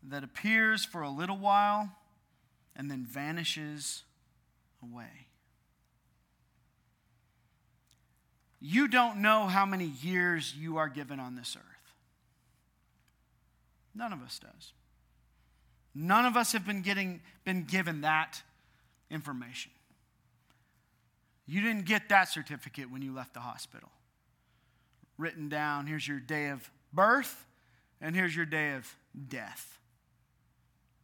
[0.10, 1.90] that appears for a little while
[2.76, 4.04] and then vanishes
[4.82, 5.23] away.
[8.66, 11.94] You don't know how many years you are given on this earth.
[13.94, 14.72] None of us does.
[15.94, 18.42] None of us have been, getting, been given that
[19.12, 19.74] information.
[21.46, 23.90] You didn't get that certificate when you left the hospital.
[25.18, 27.46] Written down, here's your day of birth,
[28.00, 28.96] and here's your day of
[29.28, 29.78] death.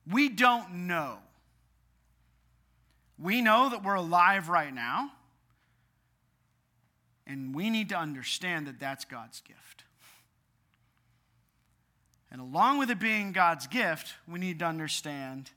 [0.10, 1.17] We don't know.
[3.22, 5.12] We know that we're alive right now,
[7.30, 9.84] and we need to understand that that's God's gift.
[12.32, 15.52] And along with it being God's gift, we need to understand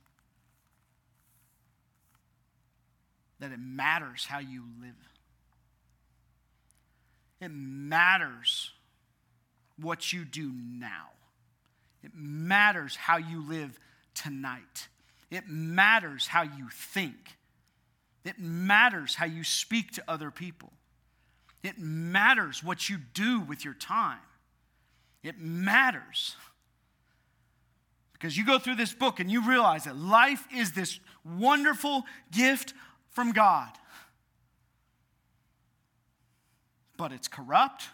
[3.41, 4.91] that it matters how you live.
[7.41, 8.71] It matters
[9.81, 11.09] what you do now.
[12.05, 13.79] It matters how you live
[14.15, 14.89] tonight.
[15.31, 17.17] It matters how you think.
[18.25, 20.73] It matters how you speak to other people.
[21.63, 24.19] It matters what you do with your time.
[25.23, 26.37] It matters.
[28.13, 32.75] Because you go through this book and you realize that life is this wonderful gift
[33.11, 33.71] from God.
[36.97, 37.85] But it's corrupt.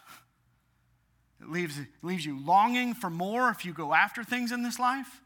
[1.41, 4.79] It leaves, it leaves you longing for more if you go after things in this
[4.79, 5.21] life.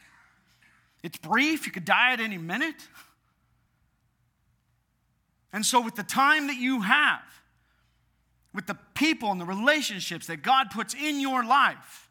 [1.02, 2.88] It's brief, you could die at any minute.
[5.52, 7.22] And so, with the time that you have,
[8.54, 12.10] with the people and the relationships that God puts in your life,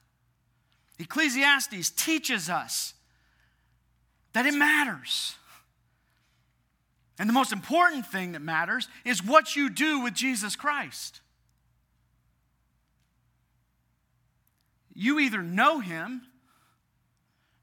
[0.98, 2.94] Ecclesiastes teaches us
[4.32, 5.36] that it matters.
[7.18, 11.20] And the most important thing that matters is what you do with Jesus Christ.
[14.94, 16.22] You either know him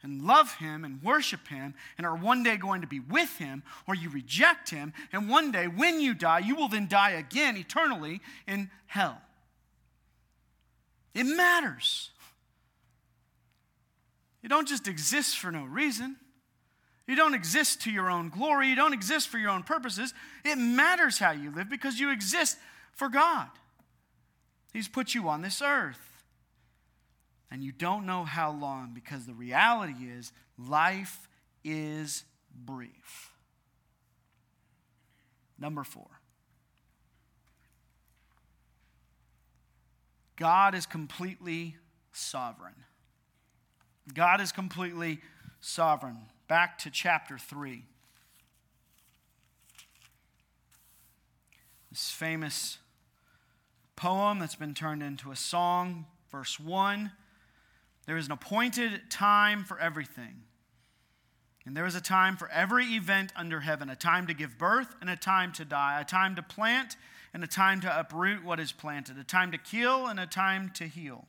[0.01, 3.63] and love him and worship him and are one day going to be with him,
[3.87, 7.57] or you reject him, and one day when you die, you will then die again
[7.57, 9.21] eternally in hell.
[11.13, 12.11] It matters.
[14.41, 16.15] You don't just exist for no reason.
[17.07, 18.67] You don't exist to your own glory.
[18.67, 20.13] You don't exist for your own purposes.
[20.45, 22.57] It matters how you live because you exist
[22.93, 23.47] for God.
[24.71, 26.08] He's put you on this earth.
[27.51, 31.27] And you don't know how long because the reality is life
[31.63, 32.23] is
[32.53, 33.31] brief.
[35.57, 36.07] Number four
[40.35, 41.75] God is completely
[42.13, 42.75] sovereign.
[44.13, 45.19] God is completely
[45.59, 46.17] sovereign.
[46.47, 47.83] Back to chapter 3.
[51.91, 52.77] This famous
[53.95, 57.11] poem that's been turned into a song, verse 1
[58.09, 60.41] There is an appointed time for everything
[61.63, 64.95] And there is a time for every event under heaven a time to give birth
[64.99, 66.95] and a time to die, a time to plant
[67.35, 70.71] and a time to uproot what is planted, a time to kill and a time
[70.71, 71.27] to heal,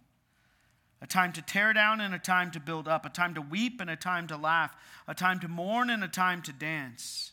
[1.02, 3.78] a time to tear down and a time to build up, a time to weep
[3.82, 4.74] and a time to laugh,
[5.06, 7.32] a time to mourn and a time to dance,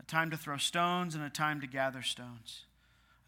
[0.00, 2.64] a time to throw stones and a time to gather stones,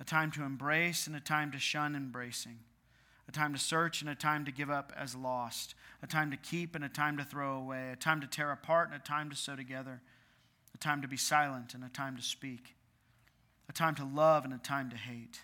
[0.01, 2.59] a time to embrace and a time to shun embracing
[3.29, 6.37] a time to search and a time to give up as lost, a time to
[6.37, 9.29] keep and a time to throw away, a time to tear apart and a time
[9.31, 10.01] to sew together,
[10.74, 12.77] a time to be silent and a time to speak,
[13.68, 15.41] a time to love and a time to hate,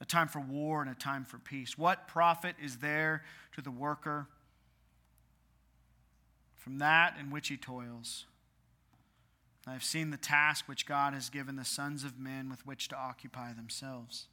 [0.00, 1.76] a time for war and a time for peace.
[1.76, 3.24] What profit is there
[3.54, 4.28] to the worker
[6.54, 8.26] from that in which he toils?
[9.66, 12.88] I have seen the task which God has given the sons of men with which
[12.88, 14.26] to occupy themselves.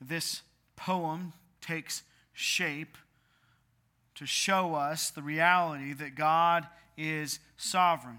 [0.00, 0.42] This
[0.76, 2.96] poem takes shape
[4.14, 8.18] to show us the reality that God is sovereign.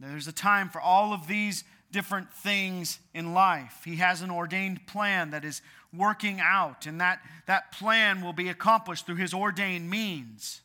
[0.00, 3.82] There's a time for all of these different things in life.
[3.84, 5.62] He has an ordained plan that is
[5.96, 10.60] working out, and that, that plan will be accomplished through his ordained means.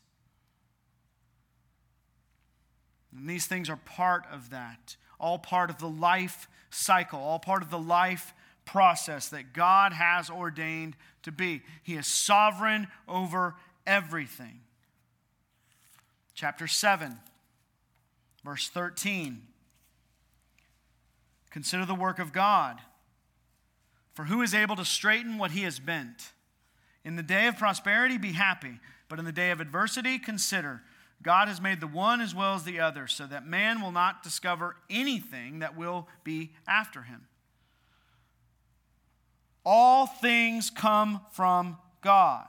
[3.16, 7.62] And these things are part of that, all part of the life cycle, all part
[7.62, 8.32] of the life
[8.64, 11.62] process that God has ordained to be.
[11.82, 13.56] He is sovereign over
[13.86, 14.60] everything.
[16.34, 17.18] Chapter 7,
[18.44, 19.42] verse 13.
[21.50, 22.80] Consider the work of God.
[24.14, 26.32] For who is able to straighten what he has bent?
[27.04, 30.82] In the day of prosperity, be happy, but in the day of adversity, consider.
[31.22, 34.22] God has made the one as well as the other, so that man will not
[34.22, 37.26] discover anything that will be after him.
[39.64, 42.48] All things come from God.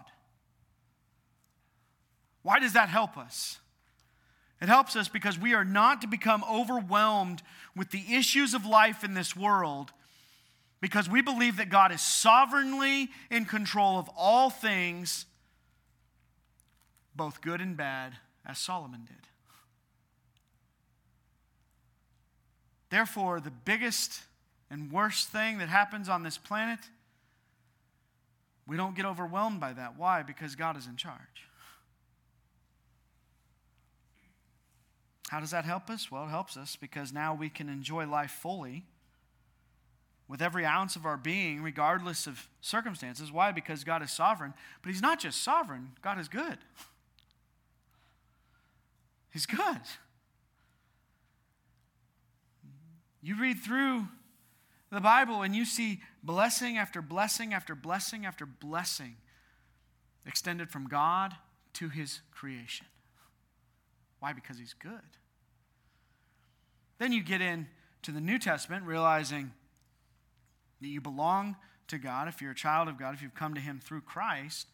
[2.44, 3.60] Why does that help us?
[4.62, 7.42] It helps us because we are not to become overwhelmed
[7.76, 9.92] with the issues of life in this world
[10.82, 15.26] because we believe that God is sovereignly in control of all things,
[17.16, 18.14] both good and bad,
[18.46, 19.28] as Solomon did.
[22.89, 24.22] Therefore, the biggest
[24.70, 26.80] and worst thing that happens on this planet
[28.68, 29.98] we don't get overwhelmed by that.
[29.98, 30.24] Why?
[30.24, 31.50] Because God is in charge.
[35.30, 36.12] How does that help us?
[36.12, 38.86] Well, it helps us because now we can enjoy life fully
[40.28, 43.30] with every ounce of our being, regardless of circumstances.
[43.30, 43.52] Why?
[43.52, 44.54] Because God is sovereign.
[44.82, 46.58] But He's not just sovereign, God is good.
[49.32, 49.82] He's good.
[53.22, 54.08] You read through
[54.92, 59.16] the Bible and you see blessing after blessing after blessing after blessing
[60.26, 61.36] extended from God
[61.74, 62.86] to his creation.
[64.20, 64.34] Why?
[64.34, 65.00] Because he's good.
[67.00, 69.52] Then you get into the New Testament realizing
[70.82, 71.56] that you belong
[71.88, 74.68] to God if you're a child of God, if you've come to him through Christ.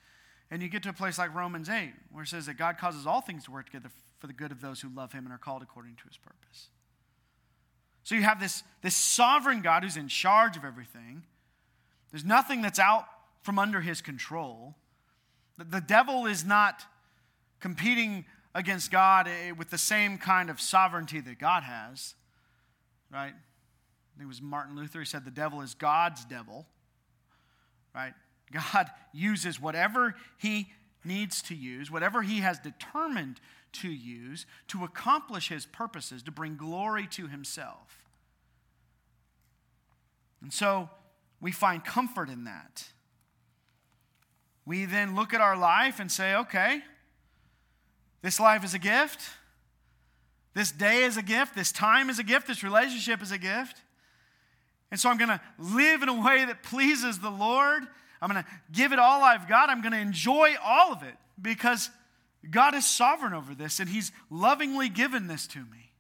[0.49, 3.05] And you get to a place like Romans 8, where it says that God causes
[3.05, 3.89] all things to work together
[4.20, 6.70] for the good of those who love him and are called according to his purpose.
[8.03, 11.24] So you have this, this sovereign God who's in charge of everything.
[12.11, 13.05] There's nothing that's out
[13.41, 14.76] from under his control.
[15.57, 16.84] The, the devil is not
[17.59, 22.15] competing against God eh, with the same kind of sovereignty that God has,
[23.11, 23.34] right?
[23.34, 24.99] I think it was Martin Luther.
[24.99, 26.65] He said the devil is God's devil,
[27.93, 28.13] right?
[28.51, 30.70] God uses whatever he
[31.03, 33.39] needs to use, whatever he has determined
[33.74, 38.03] to use to accomplish his purposes, to bring glory to himself.
[40.41, 40.89] And so
[41.41, 42.86] we find comfort in that.
[44.65, 46.82] We then look at our life and say, okay,
[48.22, 49.22] this life is a gift.
[50.53, 51.55] This day is a gift.
[51.55, 52.47] This time is a gift.
[52.47, 53.82] This relationship is a gift.
[54.91, 57.84] And so I'm going to live in a way that pleases the Lord.
[58.22, 59.70] I'm going to give it all I've got.
[59.70, 61.89] I'm going to enjoy all of it because
[62.49, 65.91] God is sovereign over this, and He's lovingly given this to me.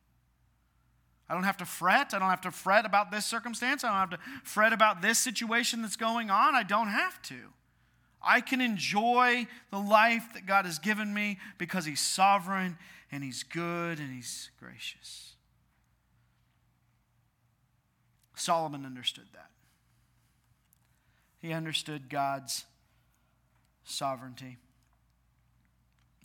[1.29, 2.13] I don't have to fret.
[2.13, 3.83] I don't have to fret about this circumstance.
[3.83, 6.55] I don't have to fret about this situation that's going on.
[6.55, 7.35] I don't have to.
[8.21, 12.77] I can enjoy the life that God has given me because He's sovereign
[13.11, 15.33] and He's good and He's gracious.
[18.35, 19.49] Solomon understood that.
[21.39, 22.65] He understood God's
[23.83, 24.57] sovereignty.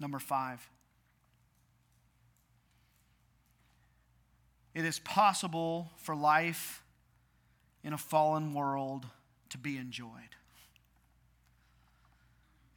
[0.02, 0.68] Number five,
[4.74, 6.82] it is possible for life
[7.84, 9.06] in a fallen world
[9.50, 10.34] to be enjoyed.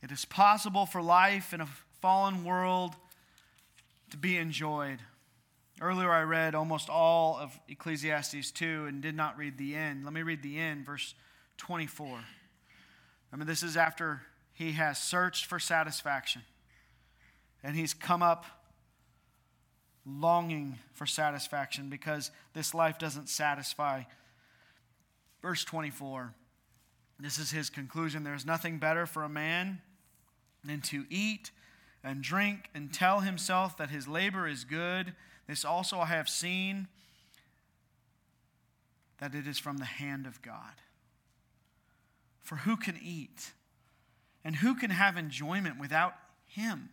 [0.03, 1.67] It is possible for life in a
[1.99, 2.95] fallen world
[4.11, 4.99] to be enjoyed.
[5.81, 10.03] Earlier, I read almost all of Ecclesiastes 2 and did not read the end.
[10.03, 11.15] Let me read the end, verse
[11.57, 12.19] 24.
[13.33, 14.21] I mean, this is after
[14.53, 16.43] he has searched for satisfaction
[17.65, 18.45] and he's come up
[20.05, 24.03] longing for satisfaction because this life doesn't satisfy.
[25.41, 26.31] Verse 24.
[27.19, 28.23] This is his conclusion.
[28.23, 29.81] There is nothing better for a man
[30.63, 31.49] than to eat
[32.03, 35.15] and drink and tell himself that his labor is good.
[35.47, 36.87] This also I have seen
[39.17, 40.73] that it is from the hand of God.
[42.43, 43.53] For who can eat
[44.43, 46.13] and who can have enjoyment without
[46.45, 46.89] him?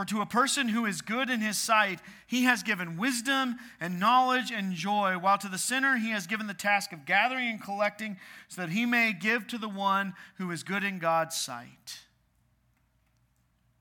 [0.00, 4.00] For to a person who is good in his sight, he has given wisdom and
[4.00, 7.62] knowledge and joy, while to the sinner he has given the task of gathering and
[7.62, 8.16] collecting,
[8.48, 11.98] so that he may give to the one who is good in God's sight.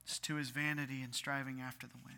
[0.04, 2.18] It's to his vanity and striving after the wind.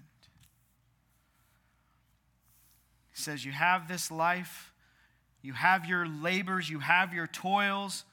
[3.13, 4.73] He says, You have this life,
[5.43, 8.03] you have your labors, you have your toils.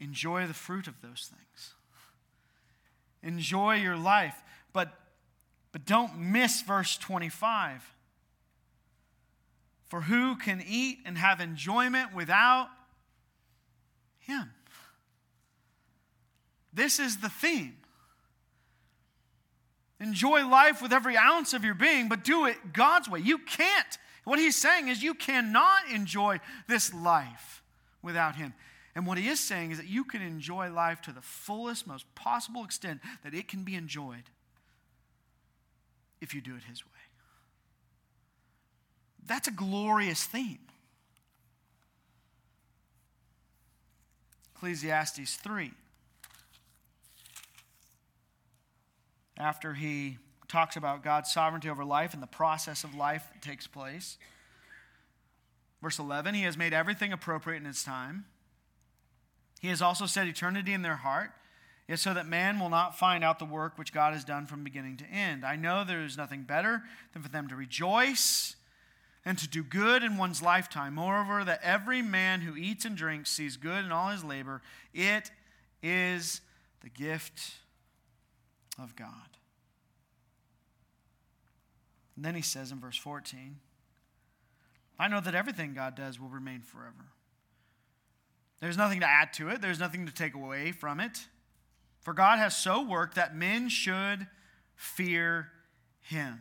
[0.00, 1.43] Enjoy the fruit of those things.
[3.24, 4.36] Enjoy your life.
[4.72, 4.92] But,
[5.72, 7.82] but don't miss verse 25.
[9.88, 12.68] For who can eat and have enjoyment without
[14.18, 14.50] him?
[16.72, 17.76] This is the theme.
[20.00, 23.20] Enjoy life with every ounce of your being, but do it God's way.
[23.20, 23.98] You can't.
[24.24, 27.62] What he's saying is you cannot enjoy this life
[28.02, 28.54] without him.
[28.94, 32.12] And what he is saying is that you can enjoy life to the fullest, most
[32.14, 34.30] possible extent that it can be enjoyed
[36.20, 36.90] if you do it his way.
[39.26, 40.58] That's a glorious theme.
[44.54, 45.72] Ecclesiastes 3.
[49.36, 53.66] After he talks about God's sovereignty over life and the process of life that takes
[53.66, 54.18] place.
[55.82, 58.26] Verse 11, he has made everything appropriate in its time.
[59.64, 61.30] He has also set eternity in their heart,
[61.88, 64.62] yet so that man will not find out the work which God has done from
[64.62, 65.42] beginning to end.
[65.42, 66.82] I know there is nothing better
[67.14, 68.56] than for them to rejoice
[69.24, 70.96] and to do good in one's lifetime.
[70.96, 74.60] Moreover, that every man who eats and drinks sees good in all his labor.
[74.92, 75.30] It
[75.82, 76.42] is
[76.82, 77.52] the gift
[78.78, 79.38] of God.
[82.16, 83.60] And then he says in verse 14,
[84.98, 87.13] I know that everything God does will remain forever.
[88.60, 91.26] There's nothing to add to it, there's nothing to take away from it.
[92.00, 94.26] For God has so worked that men should
[94.76, 95.48] fear
[96.00, 96.40] him.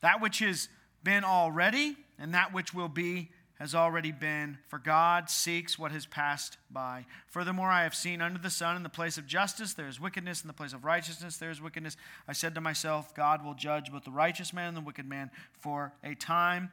[0.00, 0.68] That which has
[1.02, 6.06] been already and that which will be has already been, for God seeks what has
[6.06, 7.06] passed by.
[7.28, 10.42] Furthermore, I have seen under the sun in the place of justice there is wickedness,
[10.42, 11.96] in the place of righteousness there is wickedness.
[12.26, 15.30] I said to myself, God will judge both the righteous man and the wicked man
[15.52, 16.72] for a time,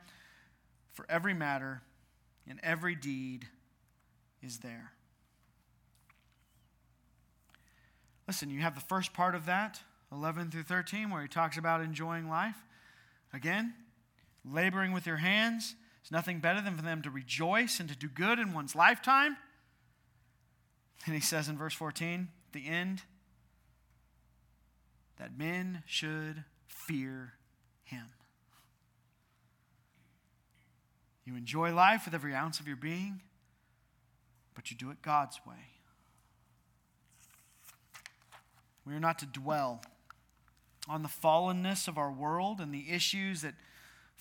[0.92, 1.84] for every matter,
[2.48, 3.48] and every deed
[4.42, 4.94] is there.
[8.28, 9.82] Listen, you have the first part of that,
[10.12, 12.56] 11 through 13, where he talks about enjoying life.
[13.34, 13.74] Again,
[14.46, 18.08] laboring with your hands is nothing better than for them to rejoice and to do
[18.08, 19.38] good in one's lifetime.
[21.06, 23.02] And he says in verse 14, the end,
[25.18, 27.34] that men should fear
[27.84, 28.06] him.
[31.26, 33.22] You enjoy life with every ounce of your being
[34.56, 35.72] but you do it God's way.
[38.86, 39.82] We are not to dwell
[40.90, 43.54] on the fallenness of our world and the issues that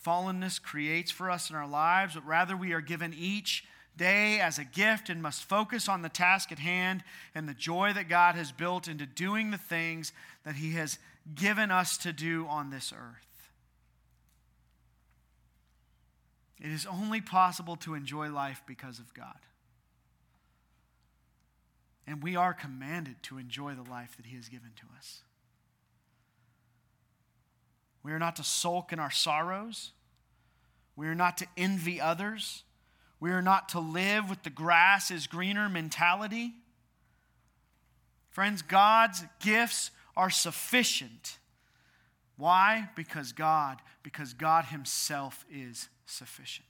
[0.04, 3.64] fallenness creates for us in our lives, but rather we are given each
[3.96, 7.02] day as a gift and must focus on the task at hand
[7.34, 10.12] and the joy that God has built into doing the things
[10.44, 10.98] that He has
[11.34, 13.50] given us to do on this earth.
[16.60, 19.38] It is only possible to enjoy life because of God.
[22.10, 25.22] And we are commanded to enjoy the life that He has given to us.
[28.02, 29.92] We are not to sulk in our sorrows.
[30.96, 32.64] We are not to envy others.
[33.20, 36.54] We are not to live with the grass is greener mentality.
[38.30, 41.38] Friends, God's gifts are sufficient.
[42.36, 42.88] Why?
[42.96, 46.66] Because God, because God Himself is sufficient.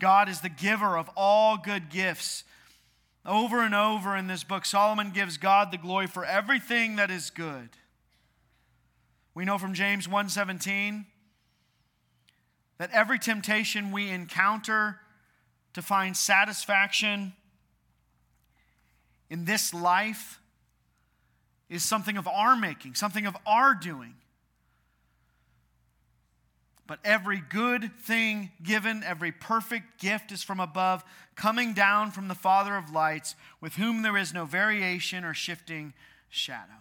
[0.00, 2.44] God is the giver of all good gifts.
[3.24, 7.30] Over and over in this book, Solomon gives God the glory for everything that is
[7.30, 7.70] good.
[9.34, 11.06] We know from James 1:17
[12.78, 15.00] that every temptation we encounter
[15.74, 17.34] to find satisfaction
[19.28, 20.40] in this life
[21.68, 24.14] is something of our making, something of our doing.
[26.88, 31.04] But every good thing given, every perfect gift is from above,
[31.36, 35.92] coming down from the Father of lights, with whom there is no variation or shifting
[36.30, 36.72] shadow.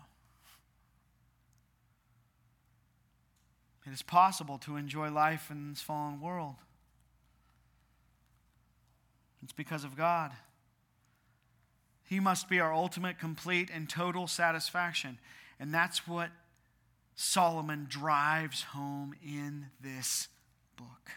[3.85, 6.55] It is possible to enjoy life in this fallen world.
[9.43, 10.31] It's because of God.
[12.05, 15.19] He must be our ultimate, complete, and total satisfaction.
[15.59, 16.29] And that's what
[17.19, 20.27] Solomon drives home in this
[20.75, 21.11] book.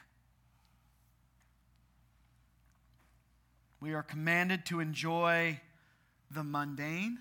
[3.80, 5.60] We are commanded to enjoy
[6.30, 7.18] the mundane.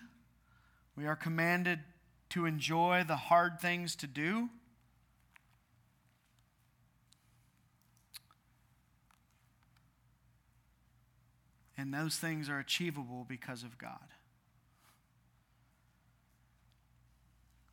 [0.96, 1.80] We are commanded
[2.30, 4.50] to enjoy the hard things to do.
[11.78, 14.08] And those things are achievable because of God.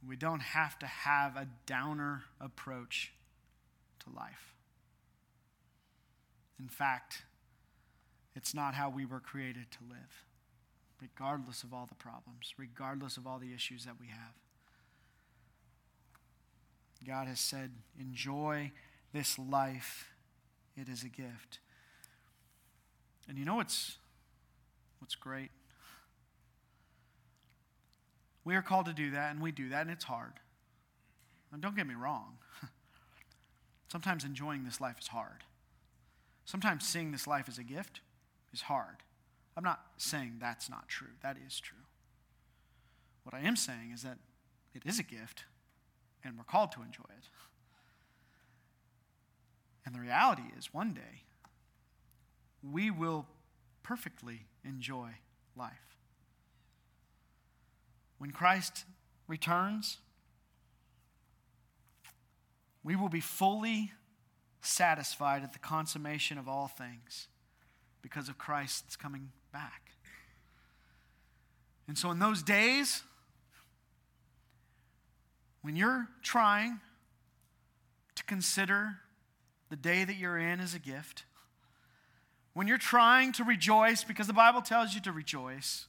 [0.07, 3.13] We don't have to have a downer approach
[4.05, 4.55] to life.
[6.61, 7.23] In fact,
[8.35, 10.25] it's not how we were created to live,
[11.01, 14.35] regardless of all the problems, regardless of all the issues that we have.
[17.07, 18.73] God has said, enjoy
[19.13, 20.11] this life,
[20.77, 21.59] it is a gift.
[23.29, 23.97] And you know what's,
[24.99, 25.51] what's great?
[28.47, 30.35] We are called to do that, and we do that, and it's hard.
[31.53, 32.39] And don't get me wrong.
[33.91, 35.43] Sometimes enjoying this life is hard.
[36.45, 38.03] Sometimes seeing this life as a gift
[38.53, 38.99] is hard.
[39.57, 41.09] I'm not saying that's not true.
[41.25, 41.77] That is true.
[43.25, 44.19] What I am saying is that
[44.77, 45.43] it is a gift,
[46.23, 47.25] and we're called to enjoy it.
[49.85, 51.25] And the reality is, one day,
[52.63, 53.27] we will
[53.83, 55.15] perfectly enjoy
[55.57, 55.96] life.
[58.19, 58.85] When Christ
[59.27, 59.99] returns,
[62.83, 63.93] we will be fully
[64.61, 67.29] satisfied at the consummation of all things
[68.03, 69.93] because of Christ's coming back.
[71.89, 73.03] And so, in those days,
[75.63, 76.81] when you're trying
[78.15, 78.99] to consider
[79.69, 81.25] the day that you're in as a gift,
[82.55, 85.87] when you're trying to rejoice, because the Bible tells you to rejoice,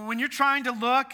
[0.00, 1.12] when you're trying to look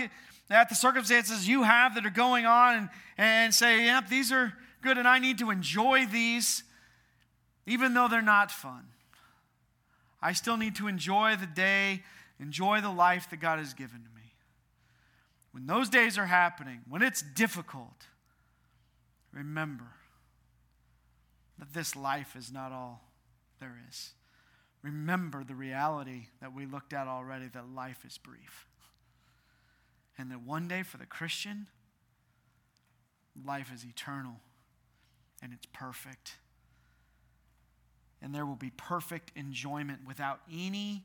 [0.51, 4.53] at the circumstances you have that are going on and, and say, yep, these are
[4.83, 6.63] good and I need to enjoy these,
[7.67, 8.85] even though they're not fun.
[10.23, 12.03] I still need to enjoy the day,
[12.41, 14.33] enjoy the life that God has given to me.
[15.51, 18.07] When those days are happening, when it's difficult,
[19.33, 19.93] remember
[21.59, 23.03] that this life is not all
[23.61, 24.13] there is
[24.83, 28.68] remember the reality that we looked at already that life is brief.
[30.19, 31.69] And that one day for the Christian,
[33.47, 34.41] life is eternal
[35.41, 36.39] and it's perfect.
[38.21, 41.05] And there will be perfect enjoyment without any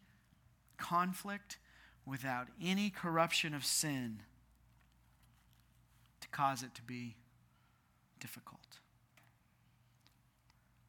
[0.78, 1.58] conflict,
[2.06, 4.24] without any corruption of sin
[6.22, 7.16] to cause it to be
[8.20, 8.60] difficult.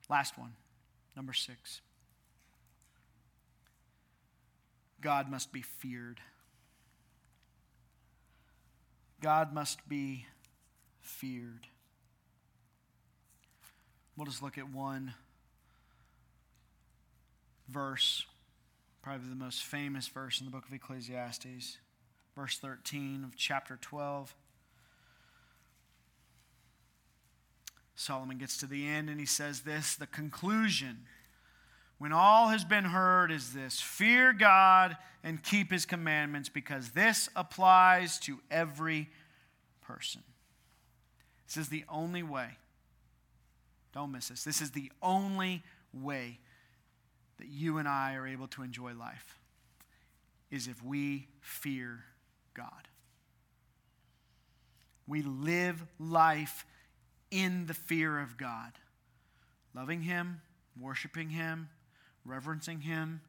[0.08, 0.54] Last one,
[1.14, 1.82] number six.
[5.00, 6.20] God must be feared.
[9.24, 10.26] God must be
[11.00, 11.66] feared.
[14.18, 15.14] We'll just look at one
[17.70, 18.26] verse,
[19.02, 21.78] probably the most famous verse in the book of Ecclesiastes,
[22.36, 24.34] verse 13 of chapter 12.
[27.96, 31.06] Solomon gets to the end and he says this the conclusion
[31.98, 37.28] when all has been heard is this fear God and keep his commandments because this
[37.36, 39.08] applies to every
[39.80, 40.22] person.
[41.46, 42.48] This is the only way.
[43.92, 44.44] Don't miss this.
[44.44, 46.40] This is the only way
[47.38, 49.38] that you and I are able to enjoy life
[50.50, 52.04] is if we fear
[52.54, 52.88] God.
[55.06, 56.64] We live life
[57.30, 58.72] in the fear of God,
[59.74, 60.40] loving him,
[60.80, 61.68] worshiping him,
[62.24, 63.20] reverencing Him,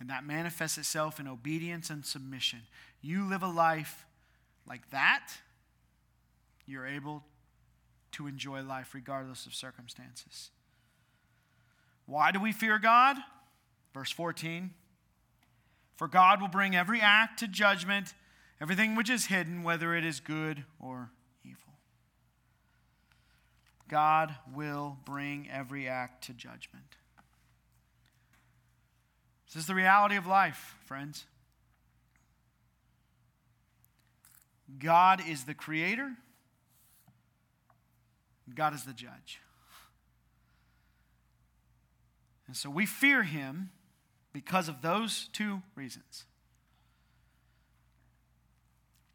[0.00, 2.62] and that manifests itself in obedience and submission.
[3.00, 4.04] You live a life
[4.66, 5.32] like that,
[6.66, 7.22] you're able
[8.12, 10.50] to enjoy life regardless of circumstances.
[12.06, 13.16] Why do we fear God?
[13.92, 14.70] Verse 14
[15.96, 18.14] For God will bring every act to judgment,
[18.60, 21.10] everything which is hidden, whether it is good or
[21.44, 21.74] evil.
[23.88, 26.96] God will bring every act to judgment.
[29.54, 31.26] This is the reality of life, friends.
[34.80, 36.10] God is the creator,
[38.52, 39.40] God is the judge.
[42.48, 43.70] And so we fear him
[44.32, 46.24] because of those two reasons.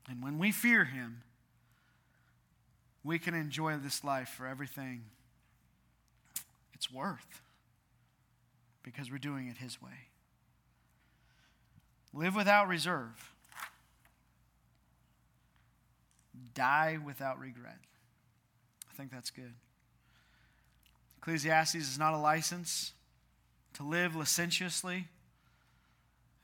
[0.08, 1.22] And when we fear him,
[3.04, 5.04] we can enjoy this life for everything
[6.74, 7.42] it's worth
[8.84, 10.10] because we're doing it his way.
[12.14, 13.34] Live without reserve.
[16.54, 17.78] Die without regret.
[18.92, 19.54] I think that's good.
[21.20, 22.94] Ecclesiastes is not a license
[23.74, 25.08] to live licentiously,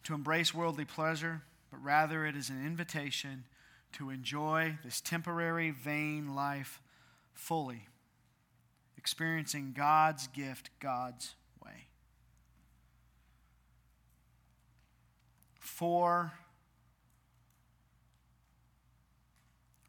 [0.04, 1.42] to embrace worldly pleasure,
[1.72, 3.46] but rather it is an invitation
[3.94, 6.82] to enjoy this temporary, vain life
[7.34, 7.88] fully,
[8.98, 11.88] experiencing God's gift God's way.
[15.66, 16.32] Four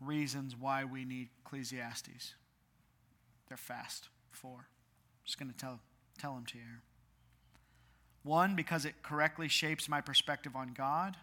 [0.01, 2.35] reasons why we need Ecclesiastes.
[3.47, 4.09] They're fast.
[4.31, 4.57] Four.
[4.57, 5.81] I'm just going to tell,
[6.19, 6.65] tell them to you.
[8.23, 11.19] One, because it correctly shapes my perspective on God.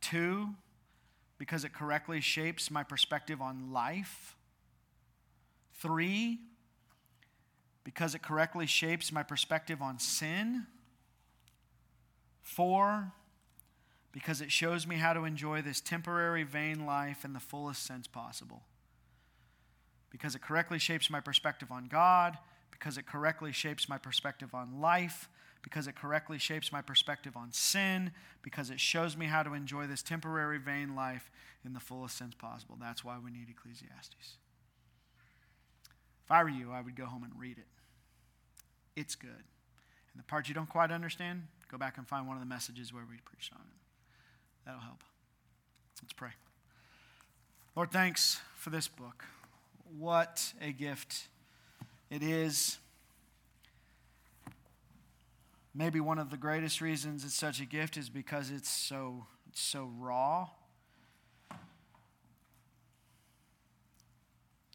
[0.00, 0.48] Two,
[1.38, 4.36] because it correctly shapes my perspective on life.
[5.74, 6.38] Three,
[7.84, 10.66] because it correctly shapes my perspective on sin.
[12.54, 13.12] Four,
[14.12, 18.06] because it shows me how to enjoy this temporary, vain life in the fullest sense
[18.06, 18.62] possible.
[20.10, 22.38] Because it correctly shapes my perspective on God
[22.80, 25.28] because it correctly shapes my perspective on life,
[25.62, 28.10] because it correctly shapes my perspective on sin,
[28.42, 31.30] because it shows me how to enjoy this temporary, vain life
[31.62, 32.78] in the fullest sense possible.
[32.80, 34.38] That's why we need Ecclesiastes.
[36.24, 37.66] If I were you, I would go home and read it.
[38.96, 39.44] It's good.
[40.12, 42.92] And the parts you don't quite understand, go back and find one of the messages
[42.92, 44.66] where we preached on it.
[44.66, 45.02] That'll help.
[46.02, 46.30] Let's pray.
[47.76, 49.24] Lord, thanks for this book.
[49.98, 51.28] What a gift
[52.10, 52.78] it is
[55.74, 59.60] maybe one of the greatest reasons it's such a gift is because it's so it's
[59.60, 60.48] so raw.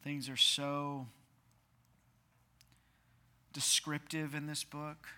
[0.02, 1.06] Things are so
[3.52, 5.08] descriptive in this book.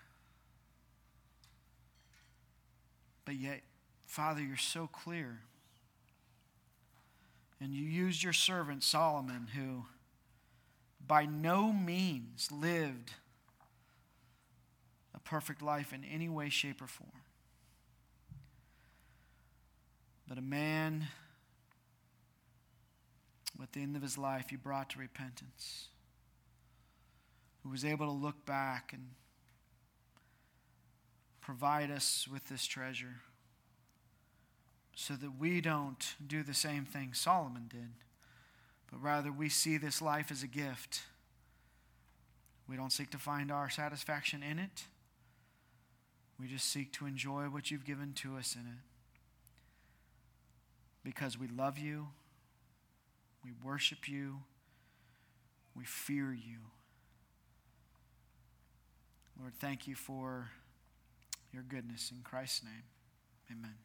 [3.29, 3.61] But yet,
[4.07, 5.41] Father, you're so clear.
[7.61, 9.85] And you used your servant Solomon, who
[11.05, 13.11] by no means lived
[15.13, 17.11] a perfect life in any way, shape, or form.
[20.27, 21.09] But a man,
[23.61, 25.89] at the end of his life, he brought to repentance,
[27.61, 29.09] who was able to look back and
[31.49, 33.21] provide us with this treasure
[34.95, 37.89] so that we don't do the same thing Solomon did
[38.91, 41.01] but rather we see this life as a gift.
[42.67, 44.85] We don't seek to find our satisfaction in it.
[46.39, 48.79] We just seek to enjoy what you've given to us in it.
[51.03, 52.07] Because we love you,
[53.43, 54.39] we worship you,
[55.75, 56.59] we fear you.
[59.39, 60.49] Lord, thank you for
[61.51, 62.11] your goodness.
[62.11, 62.83] In Christ's name,
[63.51, 63.79] amen.